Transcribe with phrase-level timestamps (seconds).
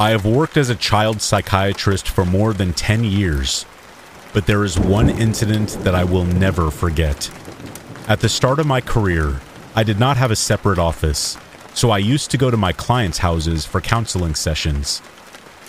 [0.00, 3.66] I have worked as a child psychiatrist for more than 10 years,
[4.32, 7.28] but there is one incident that I will never forget.
[8.06, 9.40] At the start of my career,
[9.74, 11.36] I did not have a separate office,
[11.74, 15.02] so I used to go to my clients' houses for counseling sessions.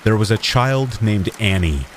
[0.03, 1.87] There was a child named Annie.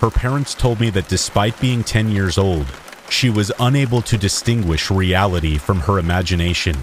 [0.00, 2.68] Her parents told me that despite being 10 years old,
[3.10, 6.78] she was unable to distinguish reality from her imagination.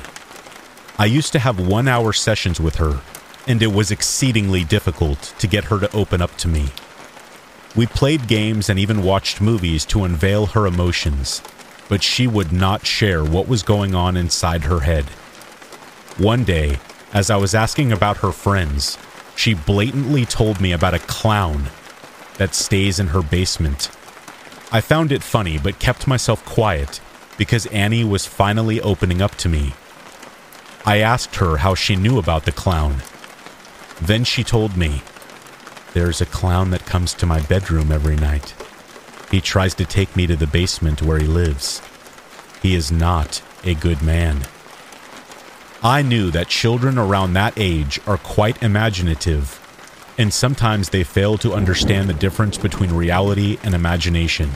[1.00, 3.02] I used to have one hour sessions with her,
[3.48, 6.68] and it was exceedingly difficult to get her to open up to me.
[7.76, 11.42] We played games and even watched movies to unveil her emotions,
[11.88, 15.06] but she would not share what was going on inside her head.
[16.18, 16.80] One day,
[17.14, 18.98] as I was asking about her friends,
[19.36, 21.70] she blatantly told me about a clown
[22.38, 23.90] that stays in her basement.
[24.72, 27.00] I found it funny but kept myself quiet
[27.38, 29.74] because Annie was finally opening up to me.
[30.86, 33.04] I asked her how she knew about the clown.
[34.02, 35.02] Then she told me,
[35.94, 38.54] There's a clown that comes to my bedroom every night.
[39.32, 41.82] He tries to take me to the basement where he lives.
[42.62, 44.46] He is not a good man.
[45.84, 49.60] I knew that children around that age are quite imaginative,
[50.18, 54.52] and sometimes they fail to understand the difference between reality and imagination.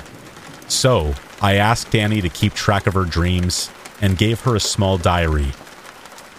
[0.67, 3.69] So, I asked Annie to keep track of her dreams
[4.01, 5.51] and gave her a small diary.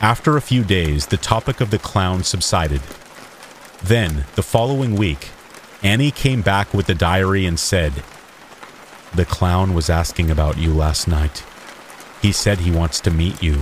[0.03, 2.81] After a few days, the topic of the clown subsided.
[3.85, 5.29] Then, the following week,
[5.81, 8.03] Annie came back with the diary and said,
[9.15, 11.45] The clown was asking about you last night.
[12.21, 13.61] He said he wants to meet you.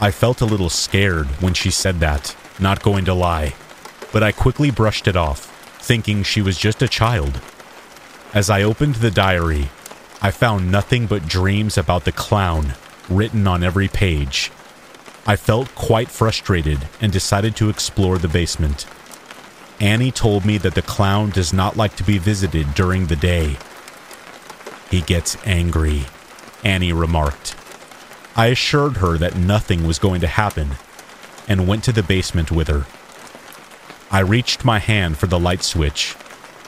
[0.00, 3.54] I felt a little scared when she said that, not going to lie,
[4.12, 5.46] but I quickly brushed it off,
[5.80, 7.40] thinking she was just a child.
[8.34, 9.70] As I opened the diary,
[10.20, 12.74] I found nothing but dreams about the clown
[13.08, 14.50] written on every page.
[15.26, 18.86] I felt quite frustrated and decided to explore the basement.
[19.80, 23.56] Annie told me that the clown does not like to be visited during the day.
[24.90, 26.06] He gets angry,
[26.62, 27.56] Annie remarked.
[28.36, 30.72] I assured her that nothing was going to happen
[31.48, 32.86] and went to the basement with her.
[34.10, 36.14] I reached my hand for the light switch,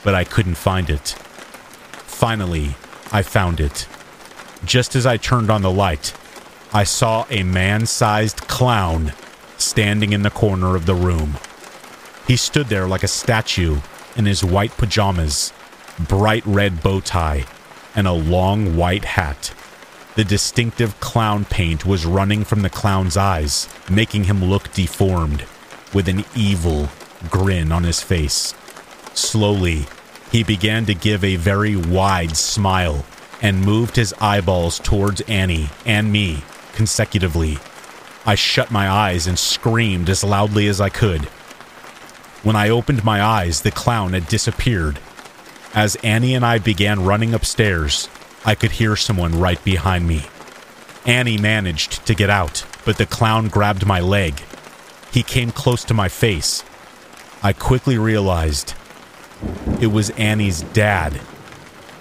[0.03, 1.11] but I couldn't find it.
[2.07, 2.77] Finally,
[3.13, 3.87] I found it.
[4.65, 6.15] Just as I turned on the light,
[6.77, 9.15] I saw a man sized clown
[9.57, 11.39] standing in the corner of the room.
[12.27, 13.79] He stood there like a statue
[14.15, 15.55] in his white pajamas,
[15.99, 17.47] bright red bow tie,
[17.95, 19.55] and a long white hat.
[20.17, 25.47] The distinctive clown paint was running from the clown's eyes, making him look deformed,
[25.95, 26.91] with an evil
[27.31, 28.53] grin on his face.
[29.15, 29.87] Slowly,
[30.31, 33.07] he began to give a very wide smile
[33.41, 36.43] and moved his eyeballs towards Annie and me
[36.77, 37.59] consecutively.
[38.25, 41.23] I shut my eyes and screamed as loudly as I could.
[42.45, 45.01] When I opened my eyes, the clown had disappeared.
[45.75, 48.09] As Annie and I began running upstairs,
[48.45, 50.27] I could hear someone right behind me.
[51.05, 54.43] Annie managed to get out, but the clown grabbed my leg.
[55.13, 56.63] He came close to my face.
[57.43, 58.75] I quickly realized
[59.81, 61.21] it was Annie's dad.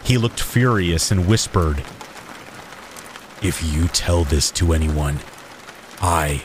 [0.03, 1.84] He looked furious and whispered,
[3.47, 5.19] If you tell this to anyone,
[6.01, 6.41] I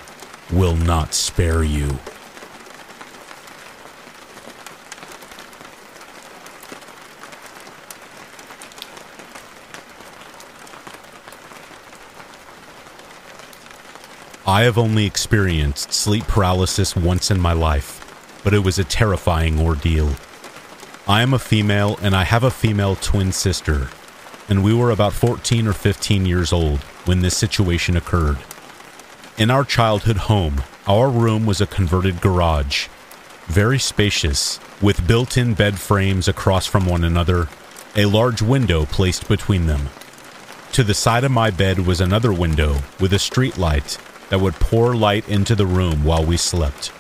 [0.53, 1.99] will not spare you.
[14.47, 19.59] I have only experienced sleep paralysis once in my life, but it was a terrifying
[19.59, 20.17] ordeal.
[21.09, 23.89] I am a female and I have a female twin sister,
[24.51, 28.39] and we were about 14 or 15 years old when this situation occurred.
[29.39, 32.89] In our childhood home, our room was a converted garage,
[33.47, 37.49] very spacious, with built in bed frames across from one another,
[37.97, 39.89] a large window placed between them.
[40.73, 44.55] To the side of my bed was another window with a street light that would
[44.55, 46.93] pour light into the room while we slept.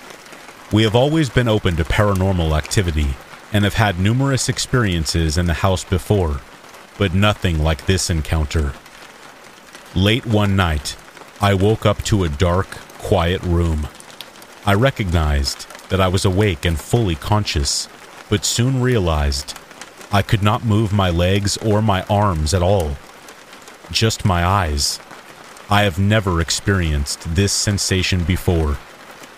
[0.72, 3.14] We have always been open to paranormal activity
[3.52, 6.40] and have had numerous experiences in the house before,
[6.98, 8.72] but nothing like this encounter.
[9.96, 10.96] Late one night,
[11.40, 13.88] I woke up to a dark, quiet room.
[14.64, 17.88] I recognized that I was awake and fully conscious,
[18.28, 19.58] but soon realized
[20.12, 22.98] I could not move my legs or my arms at all.
[23.90, 25.00] Just my eyes.
[25.68, 28.78] I have never experienced this sensation before,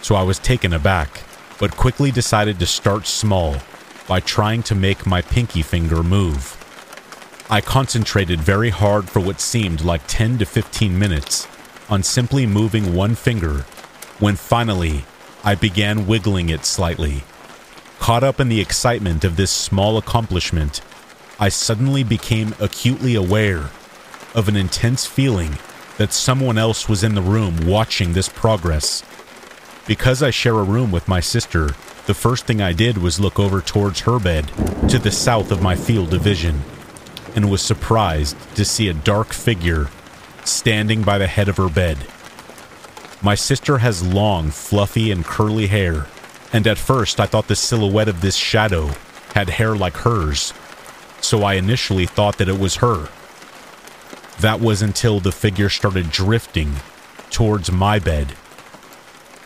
[0.03, 1.23] so I was taken aback,
[1.59, 3.57] but quickly decided to start small
[4.07, 6.62] by trying to make my pinky finger move.
[7.53, 11.47] I concentrated very hard for what seemed like 10 to 15 minutes
[11.89, 13.67] on simply moving one finger
[14.19, 15.05] when finally
[15.45, 17.25] I began wiggling it slightly
[17.99, 20.81] Caught up in the excitement of this small accomplishment,
[21.39, 23.71] I suddenly became acutely aware
[24.35, 25.59] of an intense feeling
[25.99, 29.05] that someone else was in the room watching this progress.
[29.87, 31.77] Because I share a room with my sister,
[32.07, 34.49] the first thing I did was look over towards her bed
[34.89, 36.63] to the south of my field of vision
[37.35, 39.89] and was surprised to see a dark figure
[40.45, 41.99] standing by the head of her bed.
[43.23, 46.07] My sister has long, fluffy, and curly hair,
[46.53, 48.91] and at first I thought the silhouette of this shadow
[49.35, 50.53] had hair like hers,
[51.21, 53.09] so I initially thought that it was her.
[54.41, 56.75] That was until the figure started drifting
[57.31, 58.35] towards my bed.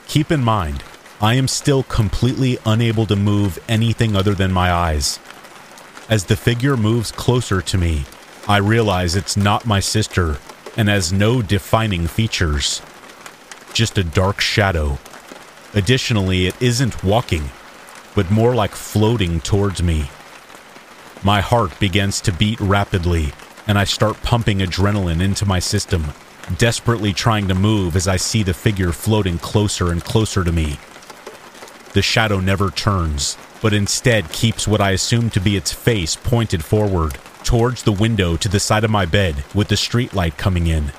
[0.08, 0.82] Keep in mind,
[1.20, 5.18] I am still completely unable to move anything other than my eyes.
[6.08, 8.04] As the figure moves closer to me,
[8.46, 10.38] I realize it's not my sister
[10.76, 12.80] and has no defining features.
[13.72, 14.98] Just a dark shadow.
[15.74, 17.50] Additionally, it isn't walking,
[18.14, 20.08] but more like floating towards me.
[21.24, 23.32] My heart begins to beat rapidly,
[23.66, 26.12] and I start pumping adrenaline into my system,
[26.56, 30.78] desperately trying to move as I see the figure floating closer and closer to me.
[31.94, 36.64] The shadow never turns, but instead keeps what I assume to be its face pointed
[36.64, 40.92] forward, towards the window to the side of my bed with the streetlight coming in.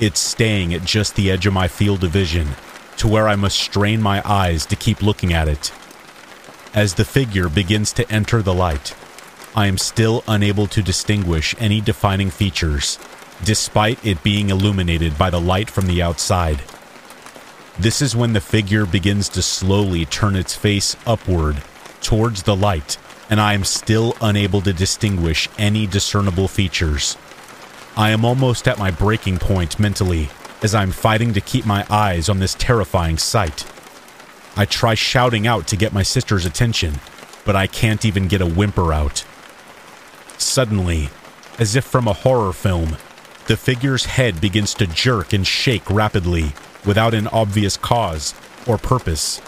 [0.00, 2.48] It's staying at just the edge of my field of vision,
[2.96, 5.72] to where I must strain my eyes to keep looking at it.
[6.74, 8.94] As the figure begins to enter the light,
[9.54, 12.98] I am still unable to distinguish any defining features,
[13.44, 16.62] despite it being illuminated by the light from the outside.
[17.78, 21.62] This is when the figure begins to slowly turn its face upward
[22.02, 22.98] towards the light,
[23.30, 27.16] and I am still unable to distinguish any discernible features.
[27.96, 30.28] I am almost at my breaking point mentally
[30.62, 33.66] as I'm fighting to keep my eyes on this terrifying sight.
[34.54, 37.00] I try shouting out to get my sister's attention,
[37.44, 39.24] but I can't even get a whimper out.
[40.36, 41.08] Suddenly,
[41.58, 42.96] as if from a horror film,
[43.46, 46.52] the figure's head begins to jerk and shake rapidly
[46.84, 48.34] without an obvious cause
[48.66, 49.40] or purpose.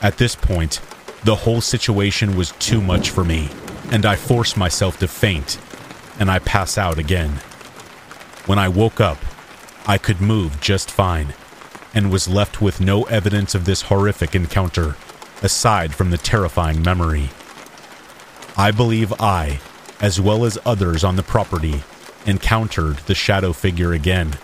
[0.00, 0.80] At this point,
[1.24, 3.50] the whole situation was too much for me,
[3.90, 5.58] and I force myself to faint,
[6.18, 7.40] and I pass out again.
[8.46, 9.18] When I woke up,
[9.86, 11.34] I could move just fine,
[11.94, 14.96] and was left with no evidence of this horrific encounter,
[15.42, 17.30] aside from the terrifying memory.
[18.56, 19.60] I believe I,
[20.00, 21.82] as well as others on the property,
[22.26, 24.34] encountered the shadow figure again,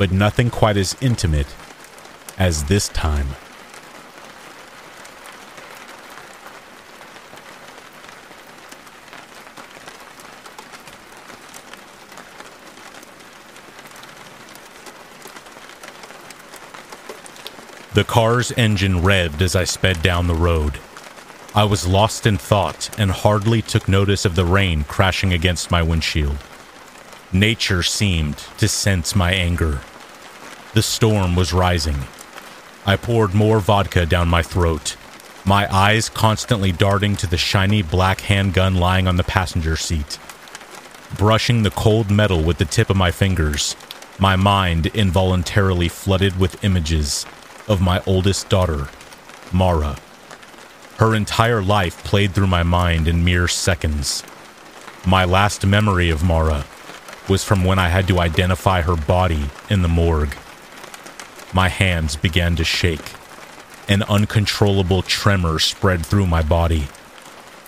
[0.00, 1.46] but nothing quite as intimate
[2.38, 3.26] as this time.
[17.92, 20.80] The car's engine revved as I sped down the road.
[21.54, 25.82] I was lost in thought and hardly took notice of the rain crashing against my
[25.82, 26.38] windshield.
[27.34, 29.82] Nature seemed to sense my anger.
[30.72, 31.96] The storm was rising.
[32.86, 34.94] I poured more vodka down my throat,
[35.44, 40.20] my eyes constantly darting to the shiny black handgun lying on the passenger seat.
[41.18, 43.74] Brushing the cold metal with the tip of my fingers,
[44.20, 47.26] my mind involuntarily flooded with images
[47.66, 48.90] of my oldest daughter,
[49.52, 49.96] Mara.
[50.98, 54.22] Her entire life played through my mind in mere seconds.
[55.04, 56.64] My last memory of Mara
[57.28, 60.36] was from when I had to identify her body in the morgue.
[61.52, 63.12] My hands began to shake.
[63.88, 66.86] An uncontrollable tremor spread through my body.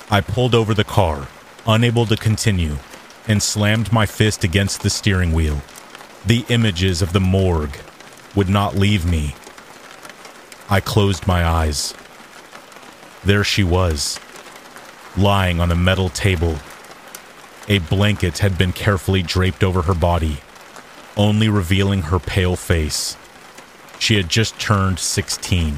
[0.09, 1.27] I pulled over the car,
[1.67, 2.77] unable to continue,
[3.27, 5.63] and slammed my fist against the steering wheel.
[6.25, 7.77] The images of the morgue
[8.37, 9.35] would not leave me.
[10.71, 11.93] I closed my eyes.
[13.25, 14.21] There she was,
[15.17, 16.59] lying on a metal table.
[17.69, 20.39] A blanket had been carefully draped over her body,
[21.17, 23.17] only revealing her pale face.
[24.03, 25.77] She had just turned 16.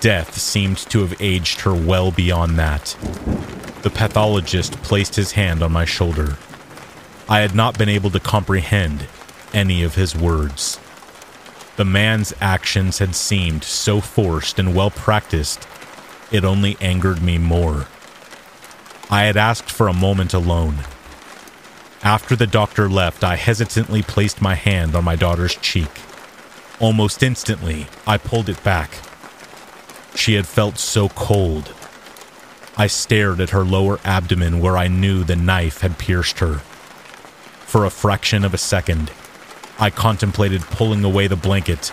[0.00, 2.96] Death seemed to have aged her well beyond that.
[3.82, 6.38] The pathologist placed his hand on my shoulder.
[7.28, 9.08] I had not been able to comprehend
[9.52, 10.80] any of his words.
[11.76, 15.68] The man's actions had seemed so forced and well practiced
[16.32, 17.88] it only angered me more.
[19.10, 20.78] I had asked for a moment alone.
[22.02, 25.90] After the doctor left, I hesitantly placed my hand on my daughter's cheek.
[26.80, 28.90] Almost instantly, I pulled it back.
[30.14, 31.74] She had felt so cold.
[32.76, 36.56] I stared at her lower abdomen where I knew the knife had pierced her.
[37.64, 39.10] For a fraction of a second,
[39.78, 41.92] I contemplated pulling away the blanket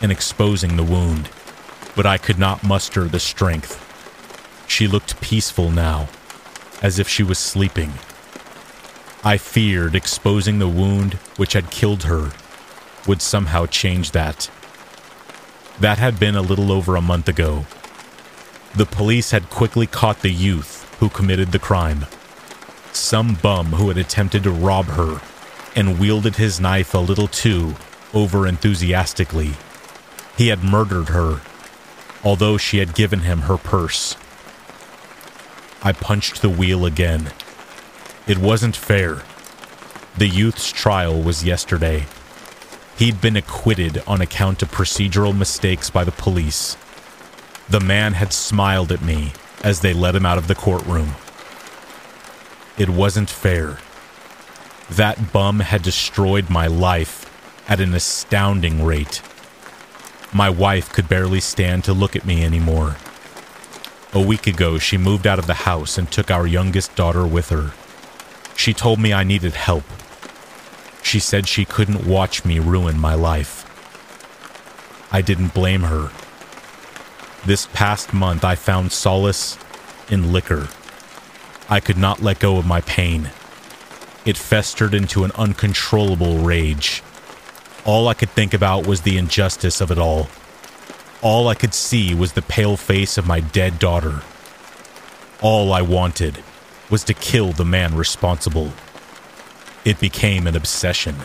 [0.00, 1.28] and exposing the wound
[1.94, 3.78] but I could not muster the strength
[4.66, 6.08] She looked peaceful now,
[6.80, 7.92] as if she was sleeping.
[9.22, 12.32] I feared exposing the wound which had killed her
[13.06, 14.50] would somehow change that.
[15.80, 17.66] That had been a little over a month ago.
[18.74, 22.06] The police had quickly caught the youth who committed the crime.
[22.92, 25.20] Some bum who had attempted to rob her
[25.74, 27.74] and wielded his knife a little too
[28.14, 29.52] over enthusiastically.
[30.36, 31.40] He had murdered her,
[32.22, 34.16] although she had given him her purse.
[35.82, 37.32] I punched the wheel again.
[38.26, 39.22] It wasn't fair.
[40.16, 42.06] The youth's trial was yesterday.
[42.96, 46.76] He'd been acquitted on account of procedural mistakes by the police.
[47.68, 49.32] The man had smiled at me
[49.64, 51.14] as they led him out of the courtroom.
[52.76, 53.78] It wasn't fair.
[54.90, 57.28] That bum had destroyed my life
[57.68, 59.22] at an astounding rate.
[60.32, 62.96] My wife could barely stand to look at me anymore.
[64.12, 67.48] A week ago, she moved out of the house and took our youngest daughter with
[67.48, 67.72] her.
[68.56, 69.84] She told me I needed help.
[71.02, 73.68] She said she couldn't watch me ruin my life.
[75.12, 76.10] I didn't blame her.
[77.44, 79.58] This past month, I found solace
[80.08, 80.68] in liquor.
[81.68, 83.30] I could not let go of my pain.
[84.24, 87.02] It festered into an uncontrollable rage.
[87.84, 90.28] All I could think about was the injustice of it all.
[91.20, 94.22] All I could see was the pale face of my dead daughter.
[95.40, 96.42] All I wanted
[96.88, 98.72] was to kill the man responsible.
[99.84, 101.16] It became an obsession.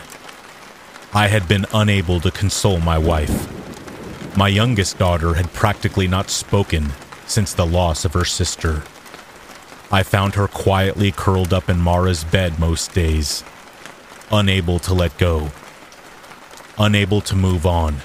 [1.14, 3.46] I had been unable to console my wife.
[4.36, 6.90] My youngest daughter had practically not spoken
[7.26, 8.82] since the loss of her sister.
[9.92, 13.44] I found her quietly curled up in Mara's bed most days,
[14.30, 15.50] unable to let go,
[16.78, 17.98] unable to move on.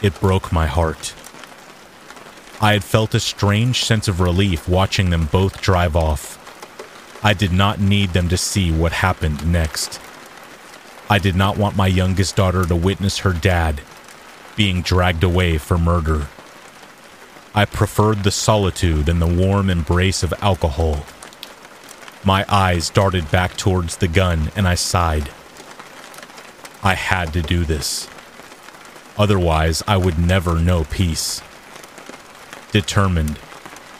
[0.00, 1.14] It broke my heart.
[2.60, 6.38] I had felt a strange sense of relief watching them both drive off.
[7.22, 10.00] I did not need them to see what happened next.
[11.08, 13.80] I did not want my youngest daughter to witness her dad
[14.56, 16.26] being dragged away for murder.
[17.54, 21.04] I preferred the solitude and the warm embrace of alcohol.
[22.24, 25.30] My eyes darted back towards the gun and I sighed.
[26.82, 28.08] I had to do this.
[29.16, 31.42] Otherwise, I would never know peace.
[32.72, 33.38] Determined,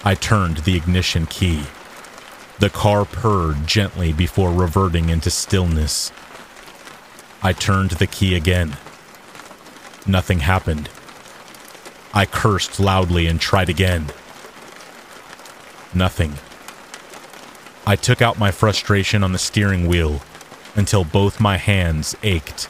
[0.04, 1.64] I turned the ignition key.
[2.58, 6.12] The car purred gently before reverting into stillness.
[7.42, 8.76] I turned the key again.
[10.06, 10.88] Nothing happened.
[12.14, 14.10] I cursed loudly and tried again.
[15.94, 16.34] Nothing.
[17.86, 20.22] I took out my frustration on the steering wheel
[20.76, 22.68] until both my hands ached.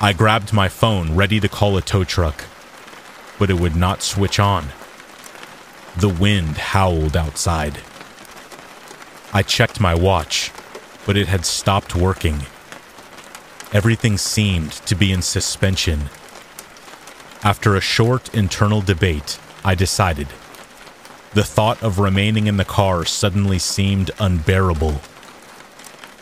[0.00, 2.44] I grabbed my phone, ready to call a tow truck,
[3.38, 4.68] but it would not switch on.
[5.96, 7.78] The wind howled outside.
[9.32, 10.52] I checked my watch,
[11.06, 12.42] but it had stopped working.
[13.72, 16.08] Everything seemed to be in suspension
[17.42, 20.28] after a short internal debate, I decided.
[21.34, 24.94] The thought of remaining in the car suddenly seemed unbearable.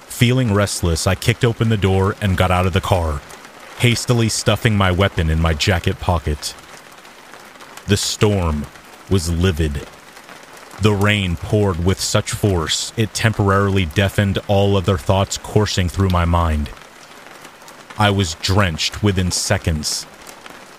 [0.09, 3.23] Feeling restless, I kicked open the door and got out of the car,
[3.79, 6.55] hastily stuffing my weapon in my jacket pocket.
[7.87, 8.67] The storm
[9.09, 9.87] was livid.
[10.83, 16.25] The rain poured with such force it temporarily deafened all other thoughts coursing through my
[16.25, 16.71] mind.
[17.99, 20.07] I was drenched within seconds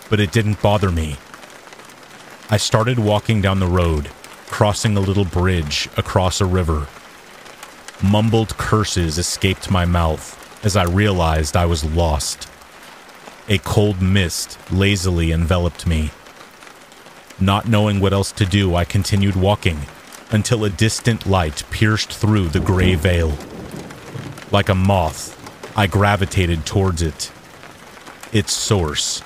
[0.10, 1.18] but it didn't bother me.
[2.50, 4.08] I started walking down the road,
[4.48, 6.88] crossing a little bridge across a river.
[8.02, 12.50] Mumbled curses escaped my mouth as I realized I was lost.
[13.50, 16.12] A cold mist lazily enveloped me.
[17.40, 19.82] Not knowing what else to do, I continued walking
[20.32, 23.38] until a distant light pierced through the gray veil.
[24.52, 25.34] Like a moth,
[25.78, 27.32] I gravitated towards it.
[28.34, 29.22] Its source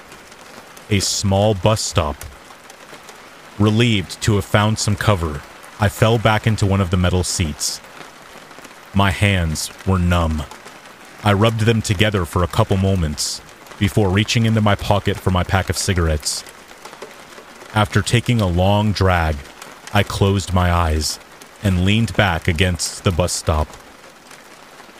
[0.91, 2.17] a small bus stop.
[3.57, 5.41] Relieved to have found some cover,
[5.79, 7.79] I fell back into one of the metal seats.
[8.93, 10.43] My hands were numb.
[11.23, 13.41] I rubbed them together for a couple moments
[13.79, 16.43] before reaching into my pocket for my pack of cigarettes.
[17.73, 19.37] After taking a long drag,
[19.93, 21.19] I closed my eyes
[21.63, 23.67] and leaned back against the bus stop.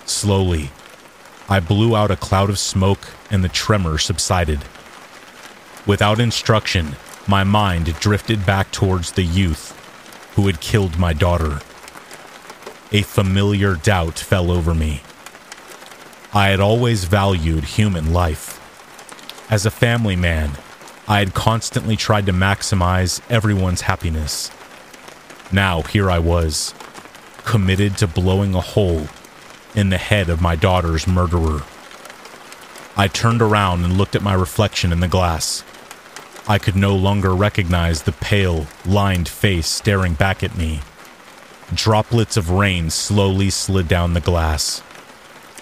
[0.05, 0.71] Slowly,
[1.49, 4.63] I blew out a cloud of smoke and the tremor subsided.
[5.85, 6.95] Without instruction,
[7.27, 9.77] my mind drifted back towards the youth
[10.35, 11.59] who had killed my daughter.
[12.93, 15.01] A familiar doubt fell over me.
[16.33, 18.59] I had always valued human life.
[19.51, 20.51] As a family man,
[21.11, 24.49] I had constantly tried to maximize everyone's happiness,
[25.51, 26.73] Now, here I was,
[27.43, 29.07] committed to blowing a hole
[29.75, 31.63] in the head of my daughter's murderer.
[32.95, 35.65] I turned around and looked at my reflection in the glass.
[36.47, 40.79] I could no longer recognize the pale, lined face staring back at me.
[41.73, 44.81] Droplets of rain slowly slid down the glass.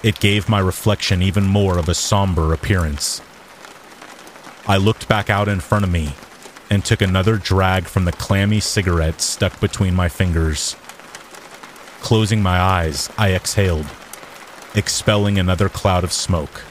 [0.04, 3.22] It gave my reflection even more of a somber appearance.
[4.70, 6.14] I looked back out in front of me
[6.70, 10.76] and took another drag from the clammy cigarette stuck between my fingers.
[12.02, 13.88] Closing my eyes, I exhaled,
[14.76, 16.62] expelling another cloud of smoke.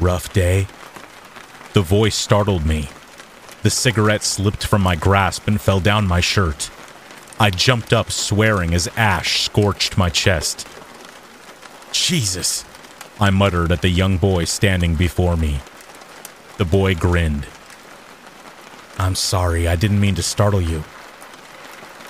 [0.00, 0.68] Rough day?
[1.74, 2.88] The voice startled me.
[3.62, 6.70] The cigarette slipped from my grasp and fell down my shirt.
[7.38, 10.66] I jumped up, swearing as ash scorched my chest.
[11.92, 12.64] Jesus,
[13.20, 15.60] I muttered at the young boy standing before me.
[16.58, 17.46] The boy grinned.
[18.98, 20.84] I'm sorry, I didn't mean to startle you.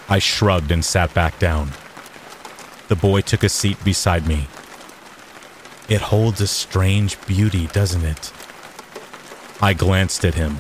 [0.09, 1.73] I shrugged and sat back down.
[2.87, 4.47] The boy took a seat beside me.
[5.88, 8.33] It holds a strange beauty, doesn't it?
[9.61, 10.59] I glanced at him.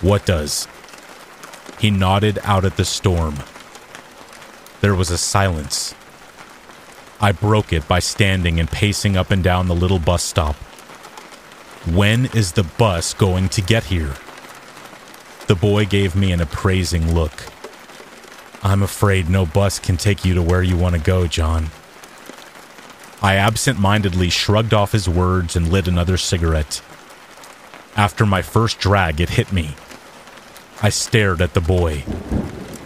[0.00, 0.68] What does?
[1.80, 3.36] He nodded out at the storm.
[4.80, 5.94] There was a silence.
[7.20, 10.56] I broke it by standing and pacing up and down the little bus stop.
[11.86, 14.14] When is the bus going to get here?
[15.48, 17.44] The boy gave me an appraising look.
[18.62, 21.68] I'm afraid no bus can take you to where you want to go, John.
[23.20, 26.80] I absent mindedly shrugged off his words and lit another cigarette.
[27.96, 29.76] After my first drag, it hit me.
[30.82, 32.04] I stared at the boy.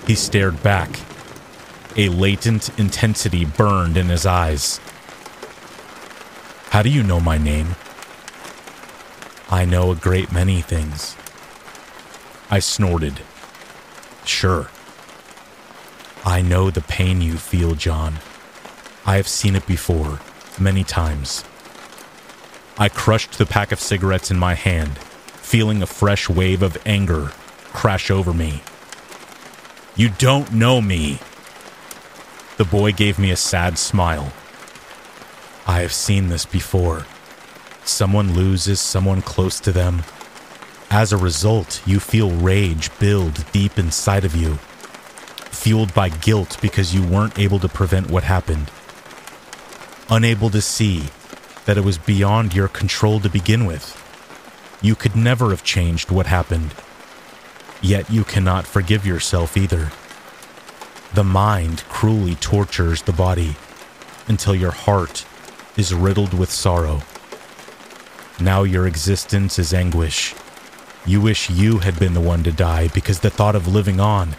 [0.08, 0.98] He stared back.
[1.96, 4.80] A latent intensity burned in his eyes.
[6.70, 7.76] How do you know my name?
[9.50, 11.16] I know a great many things.
[12.50, 13.20] I snorted.
[14.24, 14.68] Sure.
[16.24, 18.18] I know the pain you feel, John.
[19.06, 20.20] I have seen it before,
[20.60, 21.44] many times.
[22.76, 27.32] I crushed the pack of cigarettes in my hand, feeling a fresh wave of anger
[27.72, 28.62] crash over me.
[29.96, 31.20] You don't know me.
[32.58, 34.32] The boy gave me a sad smile.
[35.66, 37.06] I have seen this before.
[37.88, 40.02] Someone loses someone close to them.
[40.90, 44.56] As a result, you feel rage build deep inside of you,
[45.50, 48.70] fueled by guilt because you weren't able to prevent what happened
[50.10, 51.04] unable to see
[51.66, 53.94] that it was beyond your control to begin with.
[54.80, 56.74] You could never have changed what happened.
[57.82, 59.92] Yet you cannot forgive yourself either.
[61.14, 63.56] The mind cruelly tortures the body
[64.26, 65.24] until your heart
[65.76, 67.02] is riddled with sorrow.
[68.40, 70.34] Now your existence is anguish.
[71.04, 74.36] You wish you had been the one to die because the thought of living on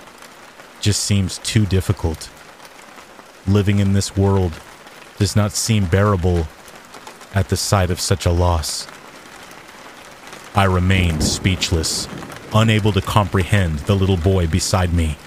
[0.79, 2.29] just seems too difficult.
[3.45, 4.53] Living in this world
[5.17, 6.47] does not seem bearable
[7.35, 8.87] at the sight of such a loss.
[10.55, 12.07] I remained speechless,
[12.53, 15.17] unable to comprehend the little boy beside me.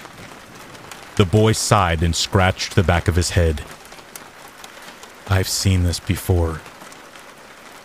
[1.15, 3.63] The boy sighed and scratched the back of his head.
[5.27, 6.61] I've seen this before.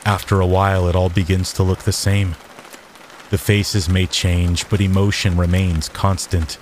[0.04, 2.36] After a while, it all begins to look the same.
[3.30, 6.58] The faces may change, but emotion remains constant.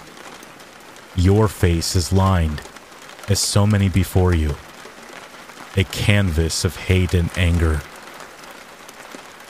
[1.14, 2.60] Your face is lined,
[3.28, 4.56] as so many before you
[5.76, 7.82] a canvas of hate and anger.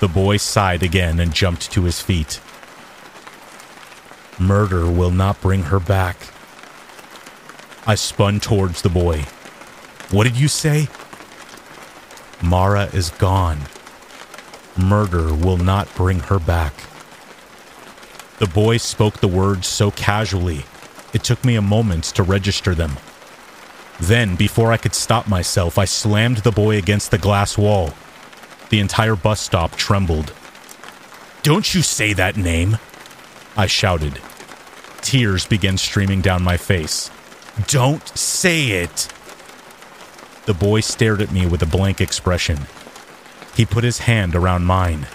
[0.00, 2.40] The boy sighed again and jumped to his feet.
[4.38, 6.16] Murder will not bring her back.
[7.86, 9.22] I spun towards the boy.
[10.10, 10.88] What did you say?
[12.42, 13.60] Mara is gone.
[14.78, 16.74] Murder will not bring her back.
[18.38, 20.64] The boy spoke the words so casually,
[21.14, 22.98] it took me a moment to register them.
[23.98, 27.94] Then, before I could stop myself, I slammed the boy against the glass wall.
[28.68, 30.34] The entire bus stop trembled.
[31.42, 32.78] Don't you say that name!
[33.56, 34.20] I shouted.
[35.00, 37.10] Tears began streaming down my face.
[37.68, 39.08] Don't say it!
[40.44, 42.66] The boy stared at me with a blank expression.
[43.56, 45.06] He put his hand around mine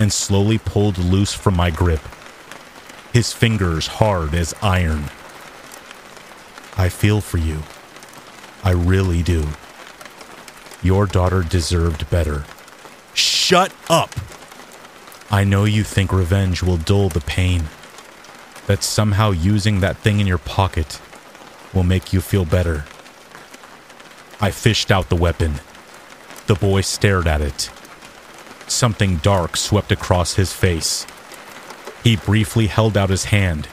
[0.00, 2.00] and slowly pulled loose from my grip,
[3.12, 5.04] his fingers hard as iron.
[6.76, 7.62] I feel for you,
[8.64, 9.46] I really do.
[10.82, 12.44] Your daughter deserved better.
[13.14, 14.10] Shut up!
[15.30, 17.64] I know you think revenge will dull the pain.
[18.66, 21.00] That somehow using that thing in your pocket
[21.72, 22.86] will make you feel better.
[24.40, 25.60] I fished out the weapon.
[26.48, 27.70] The boy stared at it.
[28.66, 31.06] Something dark swept across his face.
[32.02, 33.68] He briefly held out his hand,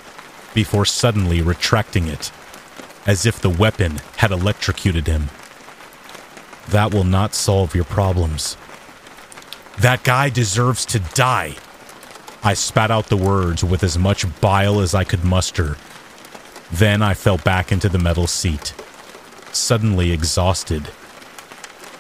[0.53, 2.31] before suddenly retracting it,
[3.05, 5.29] as if the weapon had electrocuted him.
[6.69, 8.57] That will not solve your problems.
[9.79, 11.55] That guy deserves to die.
[12.43, 15.77] I spat out the words with as much bile as I could muster.
[16.71, 18.73] Then I fell back into the metal seat,
[19.51, 20.89] suddenly exhausted.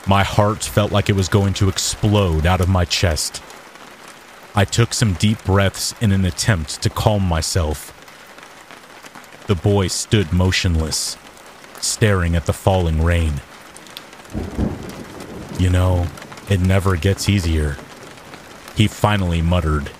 [0.07, 3.41] My heart felt like it was going to explode out of my chest.
[4.55, 7.97] I took some deep breaths in an attempt to calm myself.
[9.47, 11.17] The boy stood motionless,
[11.79, 13.41] staring at the falling rain.
[15.59, 16.07] You know,
[16.49, 17.77] it never gets easier.
[18.75, 19.91] He finally muttered.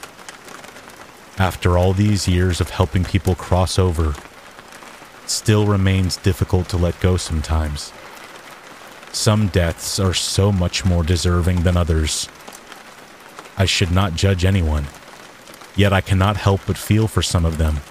[1.38, 4.16] After all these years of helping people cross over,
[5.28, 7.94] still remains difficult to let go sometimes.
[9.14, 12.30] Some deaths are so much more deserving than others.
[13.58, 14.88] I should not judge anyone,
[15.76, 17.82] yet I cannot help but feel for some of them.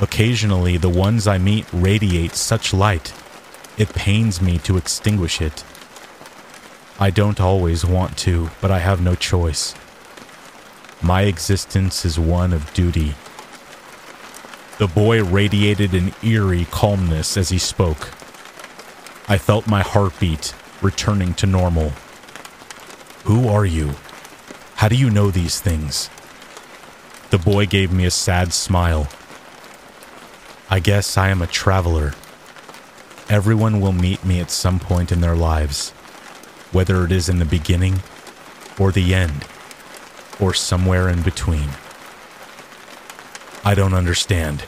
[0.00, 3.12] Occasionally, the ones I meet radiate such light,
[3.78, 5.64] it pains me to extinguish it.
[7.00, 9.74] I don't always want to, but I have no choice.
[11.00, 13.14] My existence is one of duty.
[14.78, 18.10] The boy radiated an eerie calmness as he spoke.
[19.28, 21.90] I felt my heartbeat returning to normal.
[23.24, 23.94] Who are you?
[24.76, 26.08] How do you know these things?
[27.30, 29.08] The boy gave me a sad smile.
[30.70, 32.14] I guess I am a traveler.
[33.28, 35.92] Everyone will meet me at some point in their lives
[36.72, 38.02] whether it is in the beginning
[38.78, 39.44] or the end
[40.40, 41.70] or somewhere in between.
[43.64, 44.64] I don't understand.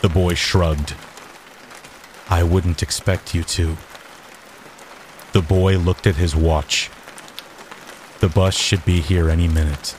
[0.00, 0.94] The boy shrugged.
[2.28, 3.76] I wouldn't expect you to.
[5.32, 6.90] The boy looked at his watch.
[8.20, 9.96] The bus should be here any minute.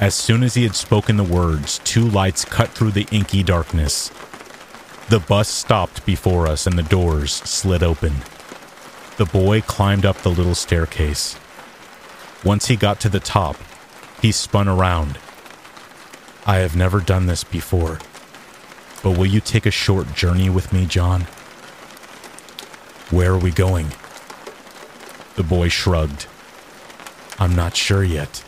[0.00, 4.10] As soon as he had spoken the words, two lights cut through the inky darkness.
[5.08, 8.14] The bus stopped before us and the doors slid open.
[9.16, 11.38] The boy climbed up the little staircase.
[12.44, 13.56] Once he got to the top,
[14.22, 15.18] he spun around.
[16.46, 17.98] I have never done this before,
[19.02, 21.22] but will you take a short journey with me, John?
[23.10, 23.88] Where are we going?
[25.36, 26.26] The boy shrugged.
[27.38, 28.44] I'm not sure yet.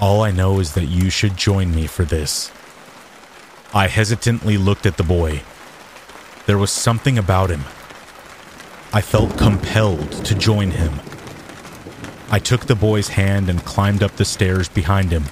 [0.00, 2.50] All I know is that you should join me for this.
[3.72, 5.42] I hesitantly looked at the boy.
[6.46, 7.64] There was something about him
[8.92, 10.92] I felt compelled to join him.
[12.28, 15.26] I took the boy's hand and climbed up the stairs behind him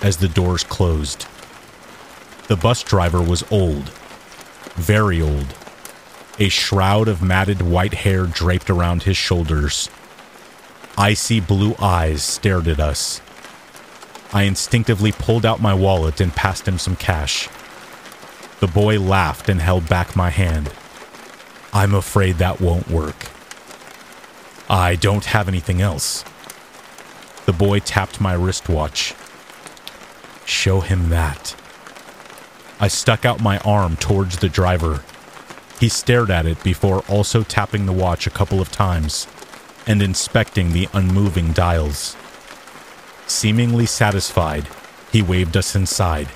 [0.00, 1.26] as the doors closed.
[2.50, 3.90] The bus driver was old,
[4.74, 5.54] very old.
[6.40, 9.88] A shroud of matted white hair draped around his shoulders.
[10.98, 13.20] Icy blue eyes stared at us.
[14.32, 17.48] I instinctively pulled out my wallet and passed him some cash.
[18.58, 20.72] The boy laughed and held back my hand.
[21.72, 23.28] I'm afraid that won't work.
[24.68, 26.24] I don't have anything else.
[27.46, 29.14] The boy tapped my wristwatch.
[30.44, 31.54] Show him that.
[32.82, 35.04] I stuck out my arm towards the driver.
[35.78, 39.26] He stared at it before also tapping the watch a couple of times
[39.86, 42.16] and inspecting the unmoving dials.
[43.26, 44.66] Seemingly satisfied,
[45.12, 46.28] he waved us inside.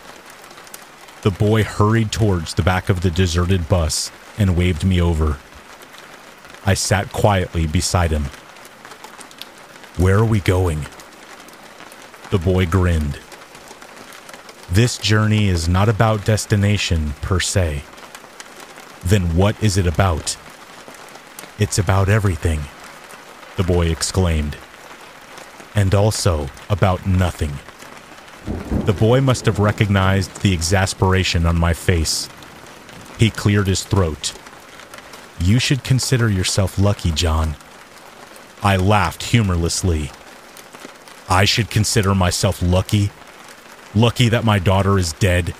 [1.22, 5.38] The boy hurried towards the back of the deserted bus and waved me over.
[6.66, 8.24] I sat quietly beside him.
[9.96, 10.86] Where are we going?
[12.30, 13.18] The boy grinned.
[14.74, 17.84] This journey is not about destination per se.
[19.04, 20.36] Then what is it about?
[21.60, 22.60] It's about everything,
[23.56, 24.56] the boy exclaimed.
[25.76, 27.52] And also about nothing.
[28.84, 32.28] The boy must have recognized the exasperation on my face
[33.16, 34.34] he cleared his throat.
[35.40, 37.54] You should consider yourself lucky, John.
[38.60, 40.10] I laughed humorlessly.
[41.28, 43.10] I should consider myself lucky?
[43.96, 45.54] Lucky that my daughter is dead?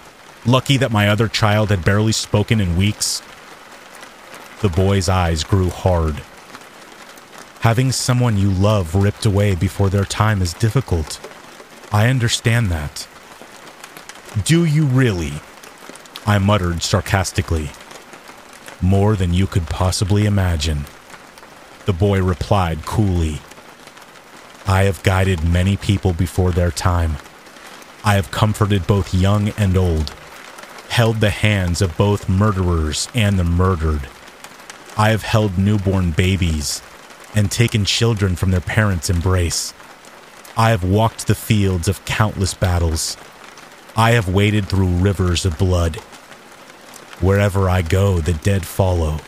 [0.45, 3.23] Lucky that my other child had barely spoken in weeks?
[4.61, 6.21] The boy's eyes grew hard.
[7.61, 11.21] Having someone you love ripped away before their time is difficult.
[11.93, 13.07] I understand that.
[14.45, 15.35] Do you really?
[16.27, 17.71] I muttered sarcastically.
[18.83, 20.87] More than you could possibly imagine.
[21.87, 23.41] The boy replied coolly.
[24.67, 27.19] I have guided many people before their time.
[28.05, 30.13] I have comforted both young and old,
[30.89, 34.09] held the hands of both murderers and the murdered.
[34.97, 36.83] I have held newborn babies
[37.35, 39.75] and taken children from their parents' embrace.
[40.57, 43.17] I have walked the fields of countless battles
[43.97, 45.97] I have waded through rivers of blood.
[47.21, 49.21] Wherever I go, the dead follow,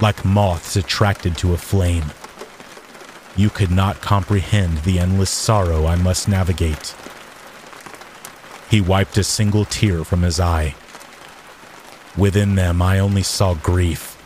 [0.00, 2.06] like moths attracted to a flame.
[3.36, 6.96] You could not comprehend the endless sorrow I must navigate.
[8.70, 10.74] He wiped a single tear from his eye.
[12.16, 14.16] Within them, I only saw grief,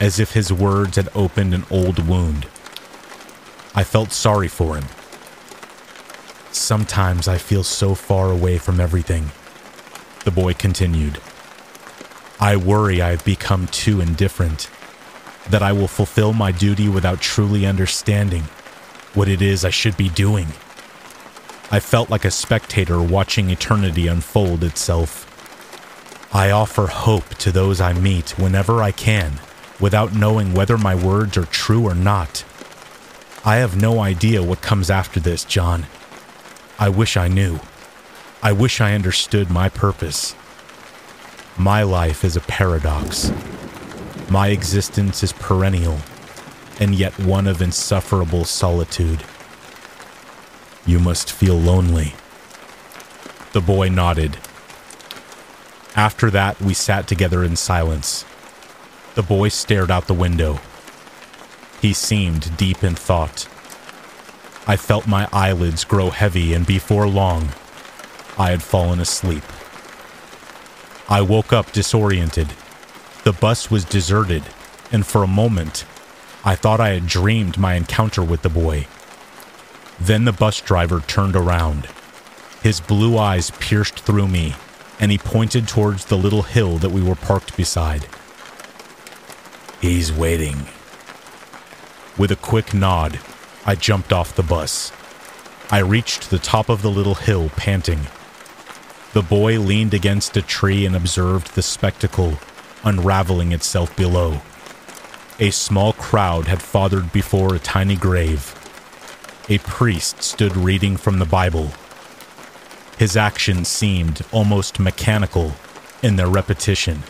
[0.00, 2.46] as if his words had opened an old wound.
[3.74, 4.86] I felt sorry for him.
[6.52, 9.30] Sometimes I feel so far away from everything,
[10.24, 11.20] the boy continued.
[12.40, 14.70] I worry I have become too indifferent,
[15.50, 18.44] that I will fulfill my duty without truly understanding
[19.14, 20.48] what it is I should be doing.
[21.68, 25.24] I felt like a spectator watching eternity unfold itself.
[26.32, 29.40] I offer hope to those I meet whenever I can,
[29.80, 32.44] without knowing whether my words are true or not.
[33.44, 35.86] I have no idea what comes after this, John.
[36.78, 37.58] I wish I knew.
[38.42, 40.36] I wish I understood my purpose.
[41.56, 43.32] My life is a paradox.
[44.30, 45.98] My existence is perennial,
[46.78, 49.24] and yet one of insufferable solitude.
[50.86, 52.14] You must feel lonely.
[53.52, 54.38] The boy nodded.
[55.96, 58.24] After that, we sat together in silence.
[59.16, 60.60] The boy stared out the window.
[61.82, 63.48] He seemed deep in thought.
[64.68, 67.48] I felt my eyelids grow heavy, and before long,
[68.38, 69.44] I had fallen asleep.
[71.08, 72.48] I woke up disoriented.
[73.24, 74.42] The bus was deserted,
[74.92, 75.84] and for a moment,
[76.44, 78.86] I thought I had dreamed my encounter with the boy.
[80.00, 81.88] Then the bus driver turned around.
[82.62, 84.54] His blue eyes pierced through me,
[84.98, 88.06] and he pointed towards the little hill that we were parked beside.
[89.80, 90.66] He's waiting.
[92.18, 93.20] With a quick nod,
[93.64, 94.92] I jumped off the bus.
[95.70, 98.06] I reached the top of the little hill, panting.
[99.12, 102.38] The boy leaned against a tree and observed the spectacle
[102.84, 104.40] unraveling itself below.
[105.38, 108.55] A small crowd had fathered before a tiny grave
[109.48, 111.70] a priest stood reading from the Bible.
[112.98, 115.52] His actions seemed almost mechanical
[116.02, 117.04] in their repetition.